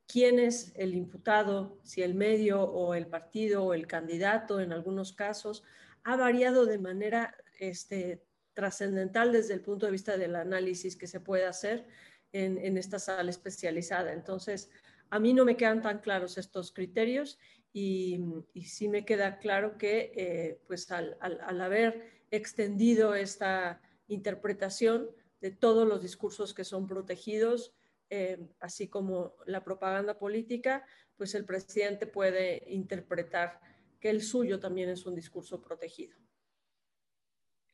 [0.08, 5.14] quién es el imputado, si el medio o el partido o el candidato en algunos
[5.14, 5.64] casos,
[6.04, 8.24] ha variado de manera este,
[8.58, 11.86] trascendental desde el punto de vista del análisis que se puede hacer
[12.34, 14.14] en, esta sala especializada.
[14.14, 14.72] Entonces,
[15.12, 17.38] a mí no me quedan tan claros estos criterios
[17.72, 18.20] y,
[18.66, 21.18] sí me queda claro que eh, pues al,
[21.62, 25.08] haber extendido esta interpretación
[25.40, 27.76] de todos los discursos que son protegidos,
[28.10, 30.84] eh, así como la propaganda política,
[31.16, 33.60] pues el presidente puede interpretar
[34.00, 36.18] que el suyo también es un discurso protegido.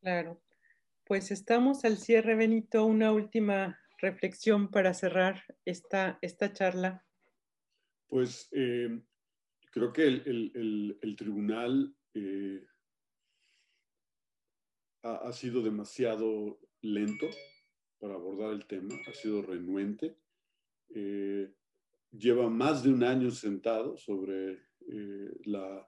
[0.03, 0.41] Claro.
[1.05, 2.85] Pues estamos al cierre, Benito.
[2.85, 7.05] Una última reflexión para cerrar esta, esta charla.
[8.07, 9.01] Pues eh,
[9.71, 12.65] creo que el, tribunal eh,
[15.03, 17.29] ha, sido demasiado lento
[17.97, 20.17] para abordar el tema, ha sido renuente.
[20.89, 21.49] Eh,
[22.11, 24.67] lleva más de un año sentado sobre
[25.45, 25.87] la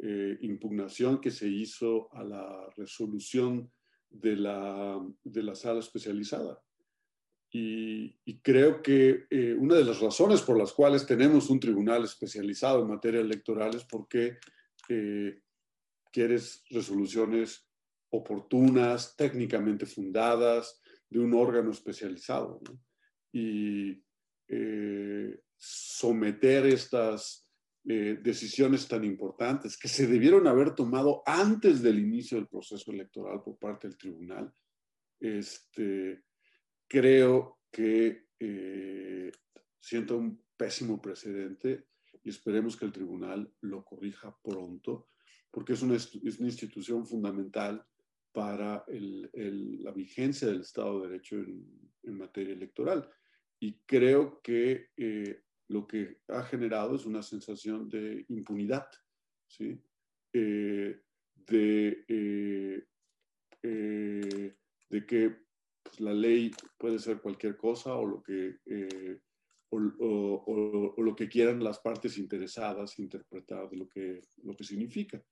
[0.00, 3.72] eh, impugnación que se hizo a la resolución
[4.08, 6.62] de la, de la sala especializada.
[7.50, 12.82] Y, creo que eh, una de las razones por las cuales tenemos un tribunal especializado
[12.82, 14.38] en materia electoral es porque
[14.88, 15.40] eh,
[16.12, 17.68] quieres resoluciones
[18.10, 20.80] oportunas, técnicamente fundadas,
[21.10, 22.60] de un órgano especializado.
[23.32, 24.00] Y
[25.56, 27.47] someter estas
[27.88, 33.58] decisiones tan importantes que se debieron haber tomado antes del inicio del proceso electoral por
[33.58, 34.52] parte del tribunal,
[35.18, 36.22] este,
[36.86, 39.32] creo que eh,
[39.80, 41.86] siento un pésimo precedente
[42.22, 45.08] y esperemos que el tribunal lo corrija pronto,
[45.50, 47.82] porque es una, es una institución fundamental
[48.32, 51.64] para el, la vigencia del Estado de Derecho en,
[52.02, 53.08] en materia electoral.
[53.58, 58.88] Y creo que eh, lo que ha generado es una sensación de impunidad,
[59.46, 59.80] ¿sí?
[60.32, 61.00] Eh,
[61.46, 62.04] de,
[64.90, 65.36] de que
[65.82, 69.18] pues, la ley puede ser cualquier cosa o lo que, eh,
[69.70, 75.22] o, lo que quieran las partes interesadas interpretar de lo que, lo que significa.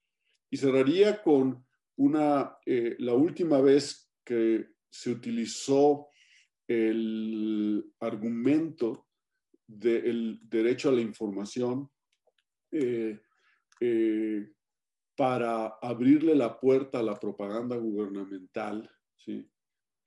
[0.51, 1.64] Y cerraría con
[1.97, 6.09] una, eh, la última vez que se utilizó
[6.68, 9.06] el argumento
[9.67, 11.91] del derecho a la información
[12.71, 13.19] eh,
[15.17, 18.89] para abrirle la puerta a la propaganda gubernamental.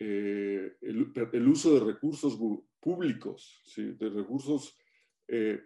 [0.01, 2.39] Eh, el, uso de recursos
[2.79, 4.77] públicos, de recursos
[5.27, 5.61] eh,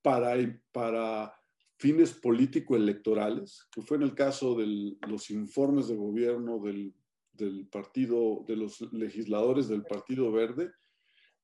[0.00, 0.34] para,
[0.72, 1.34] para
[1.76, 6.94] fines político-electorales, que fue en el caso de los informes de gobierno del,
[7.70, 10.70] partido, de los legisladores del Partido Verde,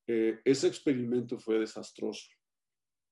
[0.07, 2.29] eh, ese experimento fue desastroso.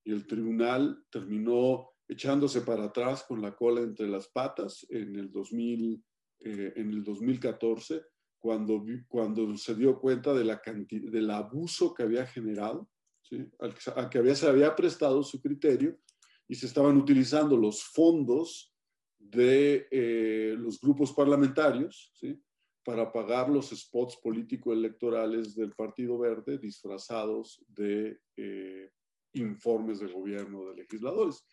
[0.04, 5.32] Y el tribunal terminó echándose para atrás con la cola entre las patas en el,
[5.32, 6.04] 2000,
[6.40, 8.02] en el 2014
[8.40, 12.90] cuando, cuando se dio cuenta de la cantidad, del abuso que había generado,
[13.22, 13.46] ¿sí?
[13.60, 16.00] al, que había, se había prestado su criterio
[16.48, 18.74] y se estaban utilizando los fondos
[19.20, 22.42] de eh, los grupos parlamentarios ¿sí?
[22.90, 28.90] Para pagar los spots político-electorales del Partido Verde disfrazados de eh,
[29.34, 31.46] informes de gobierno de legisladores.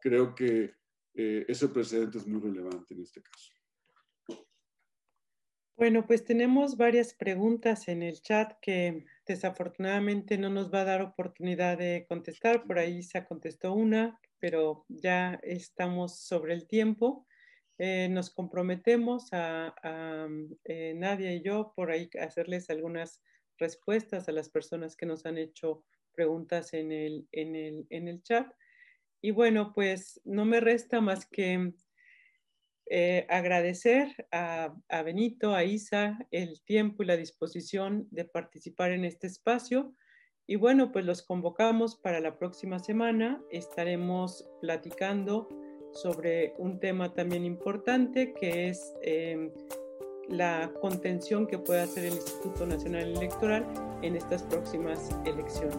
[0.00, 0.72] Creo que
[1.14, 3.52] eh, ese precedente es muy relevante en este caso.
[5.76, 11.02] Bueno, pues tenemos varias preguntas en el chat que desafortunadamente no nos va a dar
[11.02, 12.64] oportunidad de contestar.
[12.64, 17.28] Por ahí se contestó una, pero ya estamos sobre el tiempo.
[17.82, 19.74] Eh, nos comprometemos a,
[20.64, 23.22] eh, Nadia y yo por ahí hacerles algunas
[23.56, 28.22] respuestas a las personas que nos han hecho preguntas en el, en el, en el
[28.22, 28.46] chat.
[29.22, 31.72] Y bueno, pues no me resta más que
[32.90, 39.26] eh, agradecer a, Benito, a Isa, el tiempo y la disposición de participar en este
[39.26, 39.94] espacio.
[40.46, 43.42] Y bueno, pues los convocamos para la próxima semana.
[43.50, 45.48] Estaremos platicando
[45.92, 49.50] sobre un tema también importante que es em,
[50.28, 53.66] la contención que puede hacer el Instituto Nacional Electoral
[54.02, 55.76] en estas próximas elecciones.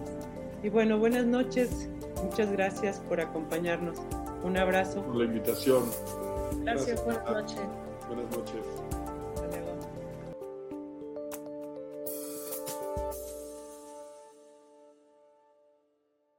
[0.64, 1.90] Y bueno, buenas noches.
[2.24, 3.98] Muchas gracias por acompañarnos.
[4.44, 5.04] Un abrazo.
[5.04, 5.86] Por la invitación.
[6.64, 7.62] Gracias, buenas noches.
[8.08, 8.91] Buenas noches.